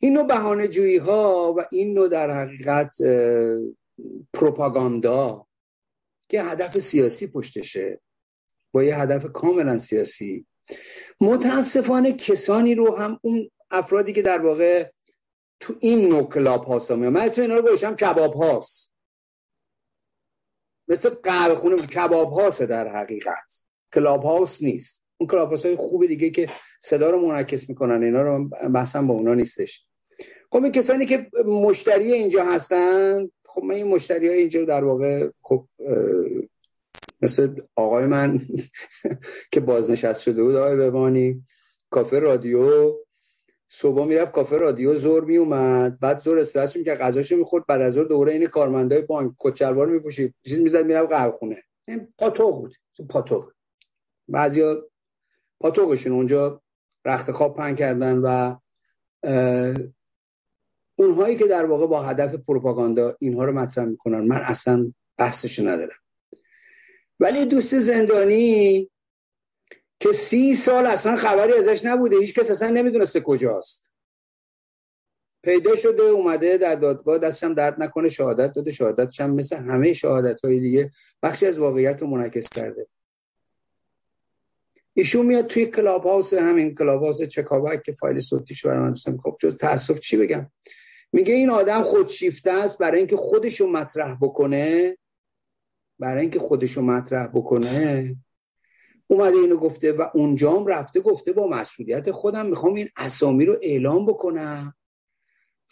[0.04, 2.97] این بهانه جویی ها و این نوع در حقیقت
[4.34, 5.47] پروپاگاندا
[6.30, 8.01] که هدف سیاسی پشتشه
[8.72, 10.45] با یه هدف کاملا سیاسی
[11.22, 14.89] متاسفانه کسانی رو هم اون افرادی که در واقع
[15.60, 18.93] تو این نوع Clubhouse من اسم اینا رو گذاشتم کباب house.
[20.88, 23.66] مثل قهوه خونه کباب house در حقیقت.
[23.93, 25.04] Clubhouse نیست.
[25.18, 26.49] اون کلاب های خوب دیگه که
[26.82, 29.88] صدا رو منعکس می‌کنن اینا رو بحثا با اونا نیستش.
[30.54, 35.30] خب این کسانی که مشتری اینجا هستن خب من این مشتری های اینجا در واقع
[35.41, 35.68] خب
[37.22, 38.39] مثل آقای من
[39.51, 41.43] که بازنشست شده بود آقای ببانی
[41.89, 42.93] کافه رادیو.
[43.70, 48.06] صبح می‌رفت کافه رادیو زور میومد بعد زور استرس که غذاشو می‌خورد بعد از زور
[48.06, 51.56] دوره این کارمندای بانک کچلوار میپوشید چیز می‌زد می‌رفت قهوه
[51.88, 52.76] این پاتوق بود
[53.10, 53.51] پاتوق.
[54.28, 54.89] بعضیا
[55.60, 56.62] پاتوقشون اونجا
[57.06, 58.56] رخت خواب پن کردن و
[60.95, 65.99] اونهایی که در واقع با هدف پروپاگاندا اینها رو مطرح می‌کنن من اصلا بحثش ندارم.
[67.19, 68.89] ولی دوست زندانی
[69.99, 73.89] که سی سال اصلا خبری ازش نبوده هیچ کس اصلا نمی‌دونسته کجاست.
[75.43, 80.45] پیدا شده اومده در دادگاه دستشم درد نکنه شهادت داده شهادتش هم مثل همه شهادت
[80.45, 80.91] های دیگه
[81.23, 82.87] بخشی از واقعیت رو منعکس کرده.
[84.93, 89.57] ایشون میاد توی Clubhouse همین Clubhouse چکاوک که فایل صوتیش برای من دوستم خب جز
[89.57, 90.51] تاسف چی بگم؟
[91.14, 94.97] میگه این آدم خودشیفته است برای اینکه خودشو مطرح بکنه.
[95.99, 98.16] برای اینکه خودشو مطرح بکنه.
[99.07, 104.05] اومده اینو گفته و اونجام رفته گفته با مسئولیت خودم می‌خوام این اسامی رو اعلام
[104.05, 104.76] بکنم.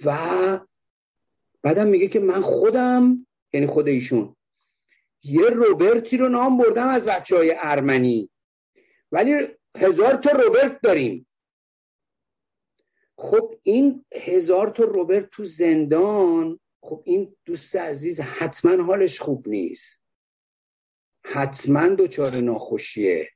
[0.05, 0.17] و
[1.61, 4.35] بعدم میگه که من خودم یعنی خود ایشون
[5.23, 8.29] یه روبرتی رو نام بردم از بچه های ارمنی.
[9.11, 9.37] ولی
[9.77, 11.27] هزار تا روبرت داریم.
[13.21, 20.01] خب این هزار تا روبرت تو زندان خب این دوست عزیز حتما حالش خوب نیست.
[21.25, 23.29] حتما دچار ناخوشیه.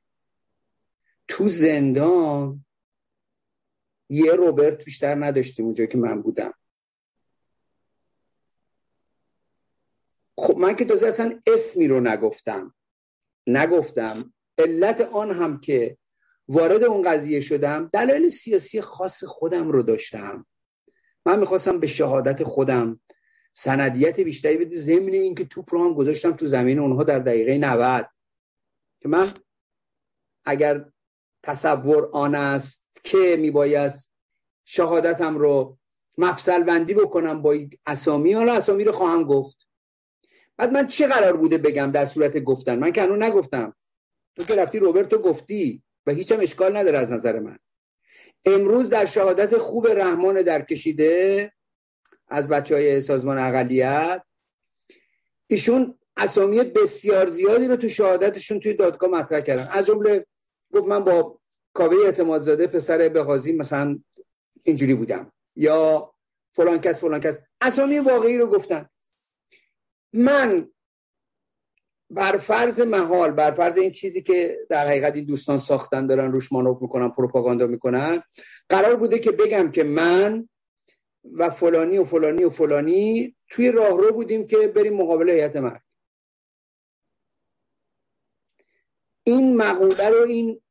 [1.28, 2.64] تو زندان
[4.08, 6.54] یه روبرت بیشتر نداشتیم اونجا که من بودم.
[10.38, 12.74] خب من که تازه اصلا اسمی رو نگفتم.
[13.46, 14.34] نگفتم.
[14.58, 15.98] علت آن هم که
[16.48, 20.46] وارد اون قضیه شدم دلایل سیاسی خاص خودم رو داشتم.
[21.26, 23.00] من می‌خواستم به شهادت خودم
[23.54, 28.10] سندیت بیشتری بده ضمن اینکه توپ رو هم گذاشتم تو زمین اونها در دقیقه 90
[29.00, 29.28] که من
[30.44, 30.84] اگر
[31.42, 34.12] تصور آن است که میبایست
[34.64, 35.78] شهادتم رو
[36.18, 39.68] مفصل بندی بکنم با اسامی حالا اسامی رو خواهم گفت.
[40.56, 43.76] بعد من چه قرار بوده بگم در صورت گفتن؟ من که نگفتم.
[44.36, 45.82] تو که رفتی روبرتو گفتی.
[46.06, 47.58] و هیچم اشکال نداره از نظر من.
[48.44, 51.52] امروز در شهادت خوب رحمان در کشیده
[52.28, 54.22] از بچه های سازمان اقلیت
[55.46, 59.68] ایشون اسامی بسیار زیادی رو تو شهادتشون توی دادگاه مطرح کردن.
[59.72, 60.26] از جمله
[60.72, 61.40] گفت من با
[61.72, 63.98] کاوه اعتمادزاده پسر بغازی مثلا
[64.62, 65.32] اینجوری بودم.
[65.56, 66.12] یا
[66.52, 67.38] فلان کس فلان کس.
[67.60, 68.88] اسامی واقعی رو گفتن.
[70.12, 70.68] من
[72.10, 76.52] بر فرض محال بر فرض این چیزی که در حقیقت این دوستان ساختن دارن روش
[76.52, 78.22] مانور می‌کنن پروپاگاندا می‌کنن
[78.68, 80.48] قرار بوده که بگم که من
[81.32, 85.80] و فلانی و فلانی و فلانی توی راهرو بودیم که بریم مقابل هیئت مرگ
[89.24, 90.62] این مقوله رو این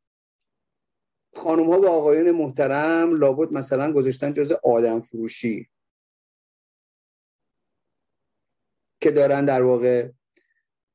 [1.36, 5.70] خانم ها و آقایان محترم لابد مثلا گذاشتن جز آدم فروشی
[9.02, 10.10] که دارن در واقع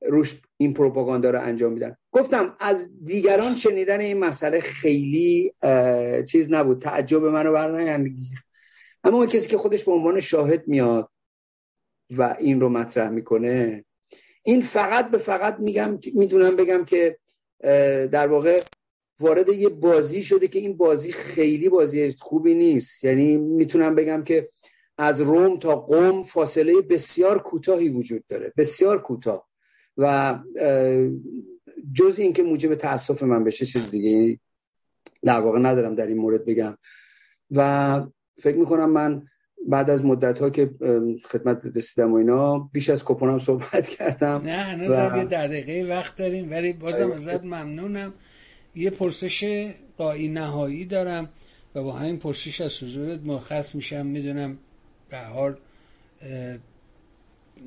[0.03, 1.97] روش این پروپاگاندا رو انجام میدن.
[2.13, 5.55] گفتم از دیگران شنیدن این مسئله خیلی
[6.29, 6.83] چیز نبود.
[6.83, 7.95] تعجب منو بر
[9.05, 11.11] اما اون کسی که خودش به عنوان شاهد میاد
[12.17, 13.85] و این رو مطرح می‌کنه
[14.43, 17.19] این فقط به فقط میگم می‌دونم بگم که
[18.13, 18.63] در واقع
[19.21, 23.05] وارد یه بازی شده که این بازی خیلی بازی خوبی نیست.
[23.05, 24.51] یعنی می‌تونم بگم که
[24.99, 28.53] از روم تا قوم فاصله بسیار کوتاهی وجود داره.
[28.57, 29.50] بسیار کوتاه.
[30.01, 30.39] و
[31.95, 34.39] جز این که موجب تاسف من بشه چیز دیگه
[35.23, 36.79] در واقع ندارم در این مورد بگم.
[37.51, 38.01] و
[38.39, 39.23] فکر می‌کنم من
[39.69, 40.71] بعد از مدت ها که
[41.25, 45.17] خدمت رسیدم و اینا بیش از کپونم صحبت کردم نه هنوز و...
[45.17, 48.15] یه دقیقه وقت داریم ولی بازم ازت ممنونم.
[48.75, 51.29] یه پرسش قایی نهایی دارم
[51.75, 54.07] و با همین پرسش از حضورت مرخص میشم.
[54.07, 54.59] می‌دونم
[55.09, 55.57] به حال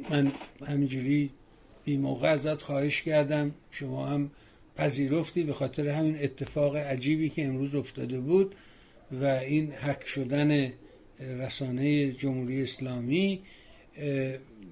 [0.10, 0.32] من
[0.68, 1.30] همینجوری
[1.86, 3.52] بی موقع ازت خواهش کردم.
[3.72, 4.32] شما هم
[4.76, 8.56] پذیرفتی به خاطر همین اتفاق عجیبی که امروز افتاده بود
[9.12, 10.74] و این حک شدن
[11.20, 13.42] رسانه جمهوری اسلامی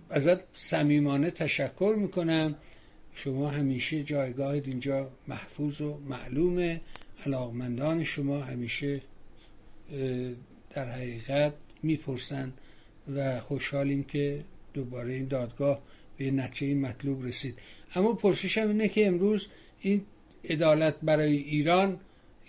[0.09, 2.55] ازت صمیمانه تشکر می‌کنم.
[3.15, 6.81] شما همیشه جایگاه اینجا محفوظ و معلومه.
[7.25, 9.01] علاقمندان شما همیشه
[10.69, 12.53] در حقیقت می‌پرسن
[13.15, 14.43] و خوشحالیم که
[14.73, 15.81] دوباره این دادگاه
[16.21, 17.55] به نتیجه مطلوب رسید.
[17.95, 19.47] اما پرسشم اینه که امروز
[19.79, 20.01] این
[20.49, 21.99] عدالت برای ایران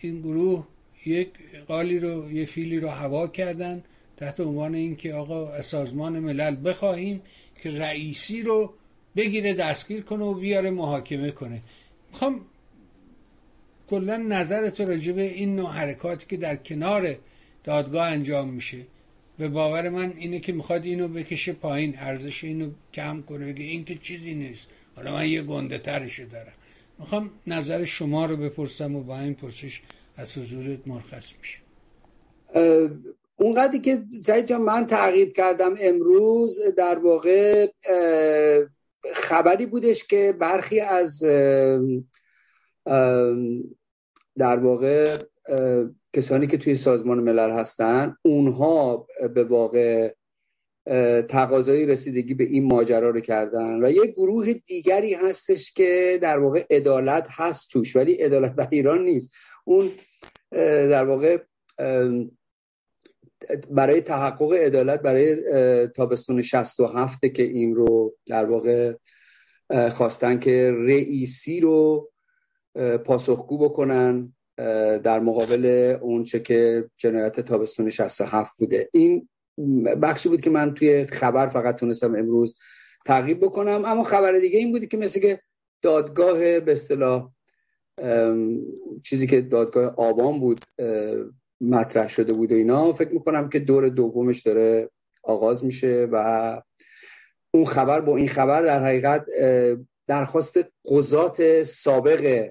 [0.00, 0.66] این گروه
[1.06, 1.28] یک
[1.68, 3.84] قالی رو یه فیلی رو هوا کردن
[4.16, 7.22] تحت عنوان اینکه آقا از سازمان ملل بخواهیم
[7.62, 8.74] که رئیسی رو
[9.16, 11.62] بگیره دستگیر کنه و بیاره محاکمه کنه.
[12.12, 12.40] می‌خوام
[13.90, 17.16] کلا نظر راجع به این نوع حرکاتی که در کنار
[17.64, 18.78] دادگاه انجام میشه
[19.42, 23.84] به باور من اینه که می‌خواد اینو بکشه پایین ارزش اینو کم کنه بگه این
[23.84, 24.68] که چیزی نیست.
[24.96, 26.52] حالا من یه گنده ترشو دارم.
[26.98, 29.82] می‌خوام نظر شما رو بپرسم و با این پرسش
[30.16, 31.58] از حضورت مرخص میشه.
[33.36, 37.68] اونقدری که سعید جان من تعقیب کردم امروز در واقع
[39.14, 41.22] خبری بودش که برخی از
[44.38, 45.16] در واقع
[46.12, 50.14] کسانی که توی سازمان ملل هستن اونها به واقع
[51.28, 56.66] تقاضای رسیدگی به این ماجرا رو کردن و یه گروه دیگری هستش که در واقع
[56.70, 59.30] عدالت هست توش ولی عدالت در ایران نیست.
[59.64, 59.90] اون
[60.90, 61.38] در واقع
[63.70, 65.36] برای تحقق عدالت برای
[65.86, 68.94] تابستون 67 که این رو در واقع
[69.94, 72.10] خواستن که رئیسی رو
[73.04, 74.34] پاسخگو بکنن.
[75.04, 78.88] در مقابل اون چه که جنایت تابستون 67 بوده.
[78.92, 79.28] این
[80.02, 82.54] بخشی بود که من توی خبر فقط تونستم امروز
[83.06, 83.84] تعقیب بکنم.
[83.84, 85.40] اما خبر دیگه این بودی که مثل که
[85.82, 87.30] دادگاه به اصطلاح
[89.02, 90.60] چیزی که دادگاه آبان بود
[91.60, 94.90] مطرح شده بود و اینا فکر می‌کنم که دور دومش داره
[95.22, 96.62] آغاز میشه و
[97.54, 99.26] اون خبر با این خبر در حقیقت
[100.06, 102.50] درخواست قضات سابق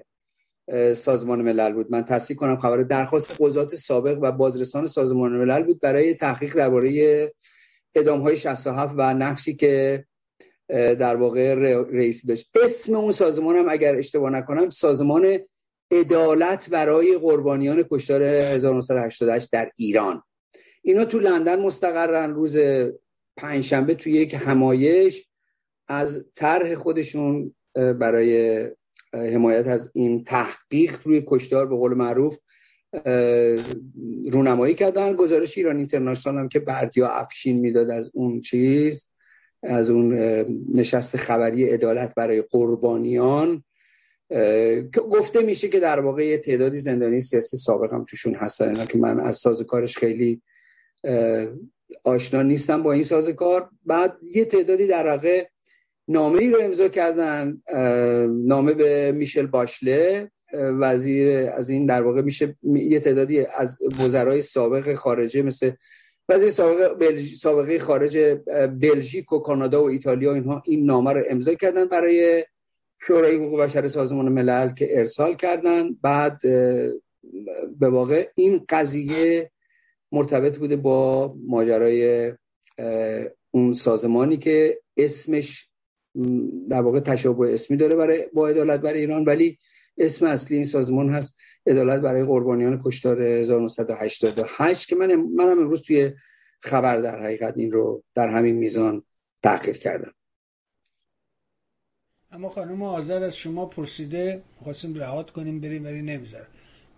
[0.96, 1.90] سازمان ملل بود.
[1.90, 7.32] من تصدیق کنم خبر درخواست قضات سابق و بازرسان سازمان ملل بود برای تحقیق درباره
[7.94, 10.04] ادام های 67 و نقشی که
[10.68, 11.54] در واقع
[11.90, 12.50] رئیسی داشت.
[12.64, 15.38] اسم اون سازمان هم اگر اشتباه نکنم سازمان
[15.90, 20.22] عدالت برای قربانیان کشتار 1988 در ایران.
[20.82, 22.34] اینا تو لندن مستقرن.
[22.34, 22.58] روز
[23.36, 25.28] پنجشنبه توی یک همایش
[25.88, 28.66] از طرح خودشون برای
[29.12, 32.38] حمایت از این تحقیق روی کشتار به قول معروف
[34.30, 35.12] رونمایی کردن.
[35.12, 39.08] گزارش ایران اینترنشنال هم که بردیا افشین می‌داد از اون چیز
[39.62, 40.14] از اون
[40.74, 43.64] نشست خبری عدالت برای قربانیان
[44.96, 48.68] گفته میشه که در واقع یه تعدادی زندانی سیاسی سابق هم توشون هستن.
[48.68, 50.42] اینا که من از ساز کارش خیلی
[52.04, 55.46] آشنا نیستم با این ساز کار بعد یه تعدادی در واقع
[56.12, 57.62] نامه ای رو امضا کردن
[58.46, 64.94] نامه به میشل باشله وزیر از این در واقع میشه یه تعدادی از وزرای سابق
[64.94, 65.70] خارجه مثل
[66.28, 68.18] وزیر سابق سابقه خارج
[68.80, 72.44] بلژیک و کانادا و ایتالیا اینها این نامه رو امضا کردن برای
[73.06, 75.92] شورای حقوق بشر سازمان ملل که ارسال کردن.
[76.02, 76.40] بعد
[77.78, 79.50] به واقع این قضیه
[80.12, 82.32] مرتبط بوده با ماجرای
[83.50, 85.68] اون سازمانی که اسمش
[86.68, 89.58] در واقع تشابه اسمی داره برای با عدالت برای ایران ولی
[89.98, 91.36] اسم اصلی این سازمان هست.
[91.66, 96.12] عدالت برای قربانیان کشتار 1988 که من منم امروز توی
[96.60, 99.02] خبر در حقیقت این رو در همین میزان
[99.42, 100.14] تحقیق کردم.
[102.32, 106.46] اما خانم آذر از شما پرسیده خواستیم رهات کنیم بریم ولی نمی‌ذارم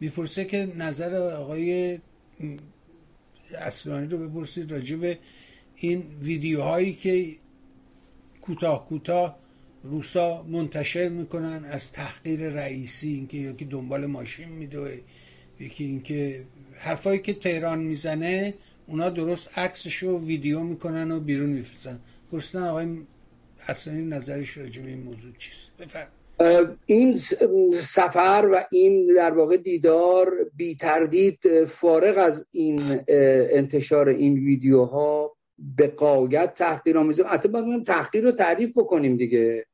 [0.01, 1.99] می‌پرسه که نظر آقای
[3.59, 5.19] اصلانی رو بپرسید راجع به
[5.77, 7.37] این ویدیوهایی که
[8.45, 9.39] کوتاه کوتاه
[9.83, 14.99] روسا منتشر می‌کنن از تحقیر رئیسی اینکه یکی دنبال ماشین میدوه
[15.61, 16.45] یکی اینکه
[16.75, 18.55] حرفایی که تهران می‌زنه
[18.87, 22.01] اونا درست عکسش رو ویدیو می‌کنن و بیرون میفرستن.
[22.33, 22.87] پرسیدن آقای
[23.69, 26.09] اصلا نظرش راجع به این موضوع چیست؟ بفرم.
[26.87, 27.19] این
[27.81, 32.81] سفر و این در واقع دیدار بی تردید فارغ از این
[33.53, 35.37] انتشار این ویدیوها
[35.77, 39.67] به قایت تحقیر آمیزه حتی باید تحقیر رو تعریف بکنیم دیگه.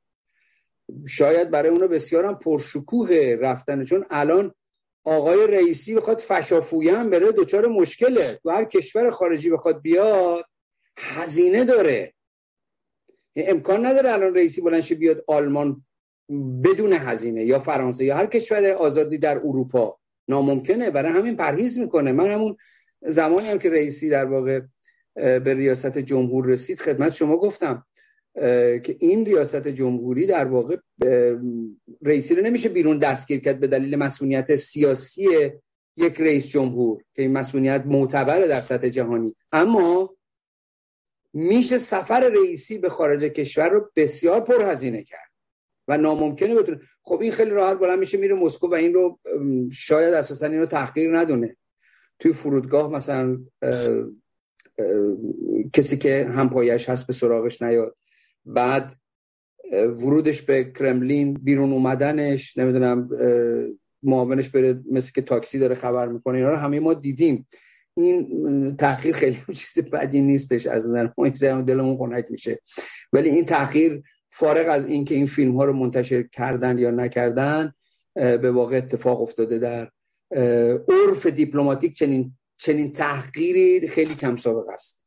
[1.08, 4.54] شاید برای اونو بسیار هم پرشکوه رفتن چون الان
[5.04, 8.38] آقای رئیسی بخواد فشافویه هم بره دوچار مشکله.
[8.42, 10.44] تو هر کشور خارجی بخواد بیاد
[10.98, 12.14] هزینه داره.
[13.36, 15.84] امکان نداره الان رئیسی بلنشه بیاد آلمان
[16.64, 19.98] بدون هزینه یا فرانسه یا هر کشور آزادی در اروپا.
[20.28, 22.12] ناممکنه برای همین پرهیز می‌کنه.
[22.12, 22.56] من همون
[23.02, 24.60] زمانی هم که رئیسی در واقع
[25.14, 26.80] به ریاست جمهور رسید.
[26.80, 27.86] خدمت شما گفتم
[28.82, 30.76] که این ریاست جمهوری در واقع
[32.02, 35.28] رئیسی رو نمیشه بیرون دستگیر کرد به دلیل مسئولیت سیاسی
[35.96, 39.36] یک رئیس جمهور که این مسئولیت معتبره در سطح جهانی.
[39.52, 40.16] اما
[41.32, 45.30] میشه سفر رئیسی به خارج کشور رو بسیار پرهزینه کرد
[45.88, 46.80] و ناممکنه بتونه.
[47.02, 49.18] خب این خیلی راحت بلند میشه میره مسکو و این رو
[49.72, 51.56] شاید اساسا اینو تحقیر ندونه.
[52.18, 53.38] توی فرودگاه مثلا
[55.72, 57.96] کسی که همپایش هست به سراغش نیاد.
[58.44, 58.92] بعد
[59.72, 63.08] ورودش به کرملین بیرون اومدنش نمی‌دونم
[64.02, 67.46] معاونش بره مثل که تاکسی داره خبر می‌کنه اینا رو همه ما دیدیم.
[67.94, 71.28] این تاخیر خیلی چیز بدی نیستش از نظر ما
[71.62, 72.60] دلمون خنک میشه.
[73.12, 77.72] ولی این تاخیر فارغ از اینکه این فیلم ها رو منتشر کردن یا نکردن
[78.14, 79.90] به واقع اتفاق افتاده در
[80.88, 85.02] عرف دیپلماتیک چنین چنین تحقیری خیلی کم سابق است.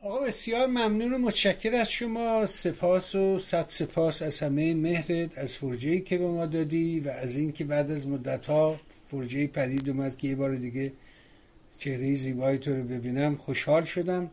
[0.00, 2.46] آقا بسیار ممنون و متشکر از شما.
[2.46, 7.36] سپاس و صد سپاس از همه مهرت از فرجه که به ما دادی و از
[7.36, 10.92] اینکه بعد از مدت ها فرجه پدید اومد که یه بار دیگه
[11.78, 13.36] چهره زیبایی تو رو ببینم.
[13.36, 14.30] خوشحال شدم.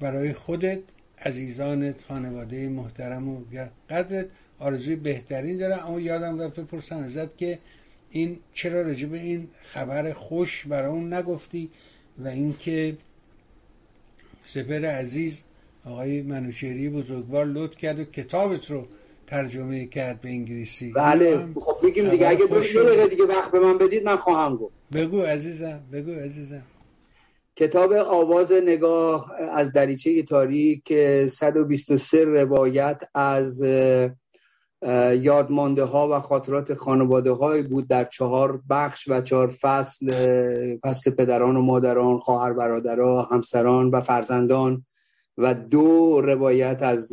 [0.00, 0.80] برای خودت
[1.18, 3.44] عزیزانت خانواده محترم و
[3.90, 4.26] قدرت
[4.58, 5.86] آرزوی بهترین دارم.
[5.86, 7.58] اما یادم رفت بپرسم ازت که
[8.16, 11.70] این چرا راجب این خبر خوش برای اون نگفتی
[12.18, 12.96] و اینکه
[14.44, 15.42] سپر عزیز
[15.84, 18.86] آقای منوچهری بزرگوار لطف کرد و کتابت رو
[19.26, 20.92] ترجمه کرد به انگلیسی.
[20.92, 21.48] بله.
[21.54, 22.28] خب بگیم دیگه.
[22.28, 24.74] اگه دو دیگه وقت به من بدید من خواهم گفت.
[24.92, 26.62] بگو عزیزم بگو عزیزم.
[27.56, 33.62] کتاب آواز نگاه از دریچه تاریک که 123 روایت از
[35.20, 40.08] یادمانده ها و خاطرات خانواده های بود در چهار بخش و چهار فصل
[40.76, 44.84] فصل پدران و مادران خواهر برادران همسران و فرزندان
[45.38, 47.12] و دو روایت از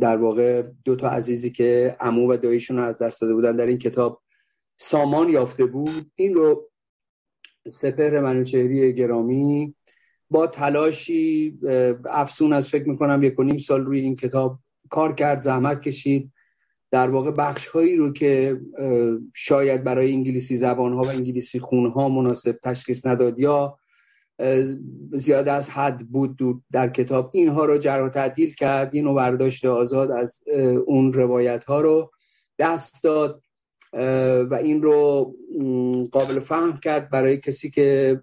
[0.00, 3.78] در واقع دو تا عزیزی که عمو و داییشون از دست داده بودن در این
[3.78, 4.22] کتاب
[4.76, 6.10] سامان یافته بود.
[6.14, 6.70] این رو
[7.68, 9.74] سپهر منوچهری گرامی
[10.30, 11.58] با تلاشی
[12.04, 14.58] افسون از فکر می‌کنم یک و نیم سال روی این کتاب
[14.90, 16.32] کار کرد زحمت کشید.
[16.90, 18.60] در واقع بخش هایی رو که
[19.34, 23.78] شاید برای انگلیسی زبان ها و انگلیسی خون ها مناسب تشخیص نداد یا
[25.12, 26.38] زیاد از حد بود
[26.72, 30.42] در کتاب اینها رو جرا تعدیل کرد اینو برداشت آزاد از
[30.86, 32.10] اون روایت ها رو
[32.58, 33.42] دست داد
[34.50, 35.34] و این رو
[36.12, 38.20] قابل فهم کرد برای کسی که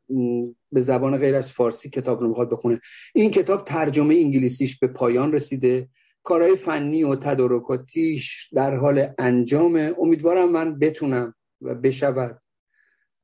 [0.71, 2.79] به زبان غیر از فارسی کتاب رو می‌خواد بخونه.
[3.15, 5.89] این کتاب ترجمه انگلیسیش به پایان رسیده.
[6.23, 9.95] کارهای فنی و تدارکاتیش در حال انجام.
[9.99, 12.41] امیدوارم من بتونم و بشود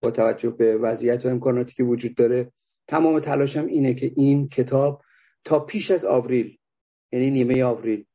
[0.02, 2.52] با توجه به وضعیت و امکاناتی که وجود داره.
[2.88, 5.02] تمام تلاشم اینه که این کتاب
[5.44, 6.58] تا پیش از آوریل
[7.12, 8.06] یعنی نیمه آوریل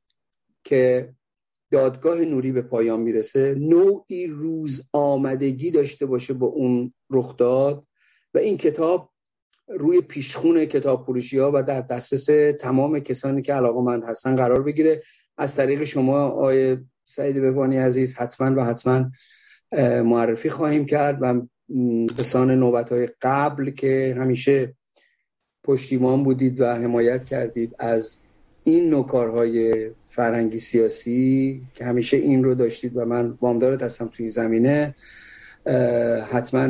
[0.65, 1.15] که
[1.70, 7.86] دادگاه نوری به پایان می‌رسه نوعی روز آمدگی داشته باشه با اون رخداد.
[8.35, 9.13] و این کتاب
[9.68, 14.62] روی پیشخون کتاب فروشی ها و در دسترس تمام کسانی که علاقه مند هستن قرار
[14.62, 15.02] بگیره.
[15.38, 19.10] از طریق شما آقای سعید ببانی عزیز حتما و حتما
[20.02, 21.42] معرفی خواهیم کرد و
[22.18, 24.74] بسان نوبت های قبل که همیشه
[25.64, 28.18] پشتیمان بودید و حمایت کردید از
[28.64, 34.94] این نوکارهای فرنگی سیاسی که همیشه این رو داشتید و من وامدارت هستم توی زمینه.
[36.32, 36.66] حتما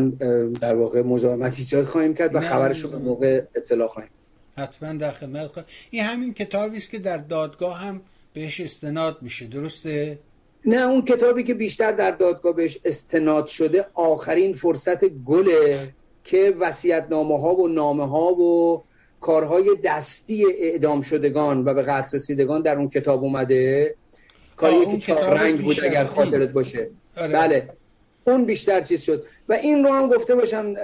[0.60, 4.10] در واقع مزاحمت ایجاد خواهیم کرد و خبرش رو به موقع اطلاع خواهیم
[4.58, 5.70] حتما در خدمت خواهیم.
[5.90, 8.00] این همین کتابی است که در دادگاه هم
[8.32, 9.46] بهش استناد میشه.
[9.46, 10.18] درسته؟
[10.66, 15.78] نه اون کتابی که بیشتر در دادگاه بهش استناد شده آخرین فرصت گله
[16.24, 18.82] که وصیت‌نامه ها و نامه ها و
[19.20, 23.94] کارهای دستی اعدام شدگان و به قتل رسیدگان در اون کتاب اومده.
[24.56, 26.90] کاری که چهار رنگ بود اگر خاطرت باشه.
[27.16, 27.32] آره.
[27.32, 27.68] بله.
[28.24, 29.24] اون بیشتر چیز شد.
[29.48, 30.74] و این رو هم گفته باشم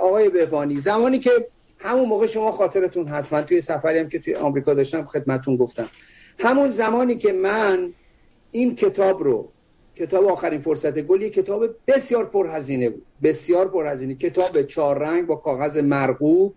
[0.00, 1.30] آقای بهبانی زمانی که
[1.78, 5.88] همون موقع شما خاطرتون هست من توی سفری هم که توی آمریکا داشتم خدمتون گفتم.
[6.38, 7.92] همون زمانی که من
[8.52, 9.48] این کتاب رو
[9.96, 13.02] کتاب آخرین فرصت گل یک کتاب بسیار پرهزینه بود.
[13.22, 14.14] بسیار پرهزینه.
[14.14, 16.54] کتاب چهار رنگ با کاغذ مرغوب.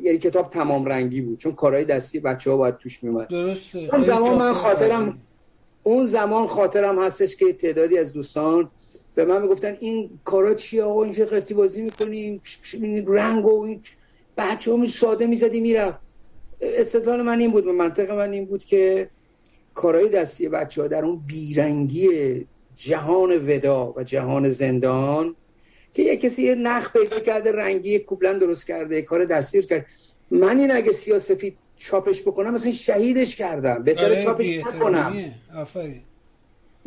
[0.00, 1.38] یعنی کتاب تمام رنگی بود.
[1.38, 3.78] چون کارهای دستی بچه ها باید توش میومد درسته.
[3.92, 5.18] اون زمان من خاطرم
[5.82, 8.70] اون زمان خاطرم هستش که تعدادی از دوستان
[9.14, 12.40] به من می‌گفتن این کارا چیه آقا؟ این چه بازی می‌کنیم؟
[13.06, 13.80] رنگ و این
[14.36, 15.98] بچه ها ساده می‌زدی می‌رفت.
[16.60, 17.64] استدلال من این بود.
[17.64, 19.08] به منطق من این بود که
[19.74, 22.08] کارهای دستی بچه ها در اون بیرنگی
[22.76, 25.34] جهان ودا و جهان زندان
[25.94, 29.86] که یه کسی یه نخ پیدا کرده رنگی کوبلن درست کرده کار دستی کرد
[30.30, 33.82] من این اگه سیاسفید چاپش بکنم مثلا شهیدش کردم.
[33.82, 35.34] بهتر آره، چاپش نکنم.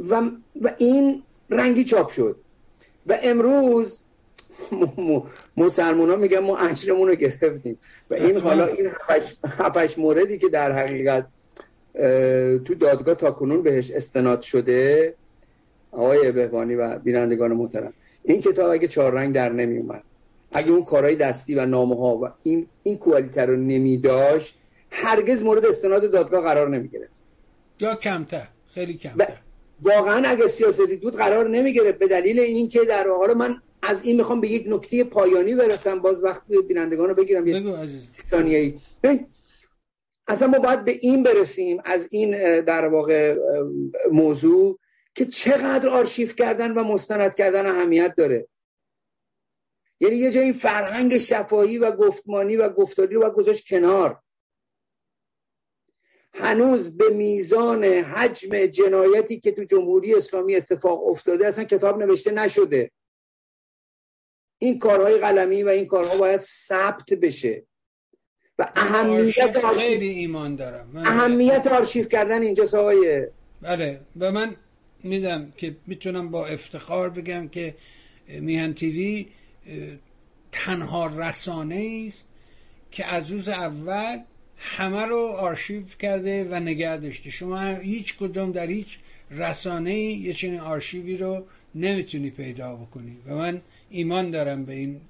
[0.10, 0.22] و,
[0.62, 1.24] و این
[1.54, 2.36] رنگی چاپ شد.
[3.08, 4.00] و امروز
[5.58, 7.80] مسلمان ها میگن ما اجرمون رو گرفتیم.
[8.10, 8.92] و این حالا این
[9.48, 11.28] هفتش موردی که در حقیقت
[12.66, 15.14] تو دادگاه تا کنون بهش استناد شده
[15.92, 17.94] آقای بهبانی و بینندگان محترم.
[18.24, 20.04] این کتاب اگه چهار رنگ در نمی اومد
[20.52, 24.58] اگه اون کارهای دستی و نامه ها و این این کوالیته رو نمی داشت
[24.92, 27.12] هرگز مورد استناد دادگاه قرار نمی گرفت.
[27.80, 29.38] یا کمتر خیلی کمتر.
[29.82, 34.16] واقعا اگه سیاستی بود قرار نمی گرفت به دلیل اینکه در حال من از این
[34.16, 36.00] می‌خوام به یک نکته پایانی برسم.
[36.00, 37.46] باز وقت بینندگان رو بگیرم.
[37.46, 39.26] بگو
[40.28, 43.38] اصلا ما باید به این برسیم از این در واقع
[44.12, 44.80] موضوع
[45.16, 48.48] که چقدر آرشیف کردن و مستند کردن اهمیت داره.
[50.00, 54.20] یعنی یه جایی فرهنگ شفاهی و گفتمانی و گفتاری رو گذاشت کنار.
[56.34, 62.92] هنوز به میزان حجم جنایتی که تو جمهوری اسلامی اتفاق افتاده اصلا کتاب نوشته نشده.
[64.58, 67.64] این کارهای قلمی و این کارها باید ثبت بشه.
[68.60, 70.90] و اهمیت خیلی ایمان دارم.
[70.94, 73.32] من اهمیت آرشیو کردن اینجا سایه.
[73.62, 74.56] بله و من
[75.04, 77.76] میدم که می‌تونم با افتخار بگم که
[78.28, 79.28] میهن تیوی
[80.52, 82.28] تنها رسانه است
[82.92, 84.20] که از روز اول
[84.66, 87.30] همه رو آرشیو کرده و نگه داشته.
[87.30, 88.98] شما هیچ کدوم در هیچ
[89.32, 91.44] رسانه یه چنین آرشیوی رو
[91.76, 93.18] نمی‌تونی پیدا بکنی.
[93.28, 95.02] و من ایمان دارم به این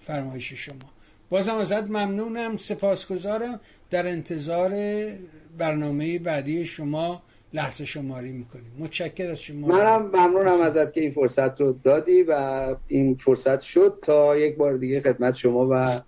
[0.00, 0.76] فرمایش شما.
[1.30, 2.56] بازم ازت ممنونم.
[2.56, 3.60] سپاسگزارم
[3.90, 4.72] در انتظار
[5.58, 7.22] برنامه بعدی شما
[7.54, 8.72] لحظه شماری می‌کنیم.
[8.78, 9.66] متشکر از شما.
[9.66, 14.76] منم ممنونم ازت که این فرصت رو دادی و این فرصت شد تا یک بار
[14.76, 16.00] دیگه خدمت شما و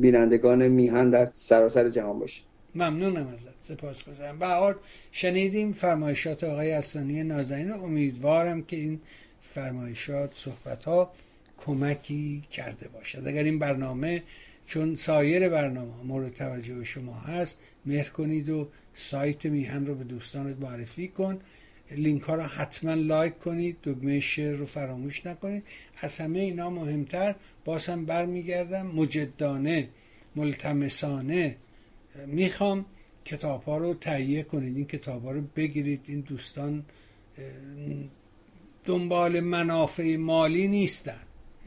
[0.00, 2.42] بینندگان میهن در سراسر جهان باشه.
[2.74, 4.74] ممنونم ازت سپاسگزارم به حال
[5.12, 9.00] شنیدیم فرمایشات آقای اسانی نازنین امیدوارم که این
[9.40, 11.12] فرمایشات صحبت ها
[11.66, 13.22] کمکی کرده باشد.
[13.26, 14.22] اگر این برنامه
[14.66, 20.56] چون سایر برنامه مورد توجه شما هست مهر کنید و سایت میهن رو به دوستانت
[20.60, 21.40] معرفی کن.
[21.96, 25.64] لینک ها رو حتما لایک کنید دکمه شیر رو فراموش نکنید.
[25.96, 29.88] از همه اینا مهمتر باز هم برمیگردم مجدانه
[30.36, 31.56] ملتمسانه.
[32.26, 32.84] می‌خوام
[33.24, 36.00] کتاب ها رو تهیه کنید این کتاب ها رو بگیرید.
[36.06, 36.84] این دوستان
[38.84, 41.22] دنبال منافع مالی نیستن.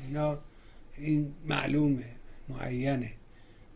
[0.07, 0.39] اینا
[0.97, 2.05] این معلومه
[2.49, 3.11] معینه.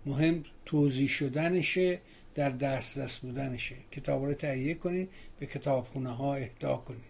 [0.05, 1.99] مهم توضیح شدنشه
[2.35, 3.75] در دسترس بودنشه.
[3.91, 5.09] کتاب رو تهیه کنید.
[5.39, 7.09] به کتابخونه ها اهدا کنید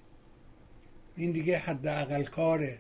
[1.15, 2.77] این دیگه حداقل کاره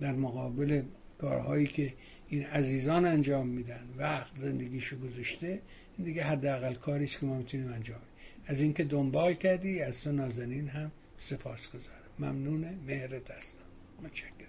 [0.00, 0.82] در مقابل
[1.18, 1.94] کارهایی که
[2.28, 5.62] این عزیزان انجام میدن وقت زندگیشو گذاشته
[5.98, 8.00] این دیگه حداقل کاری است که ما می‌تونیم انجام
[8.46, 13.58] از اینکه دنبال کردی از تو نازنین هم سپاس گذارم ممنونه مهرت هستم.
[14.02, 14.41] متشکرم.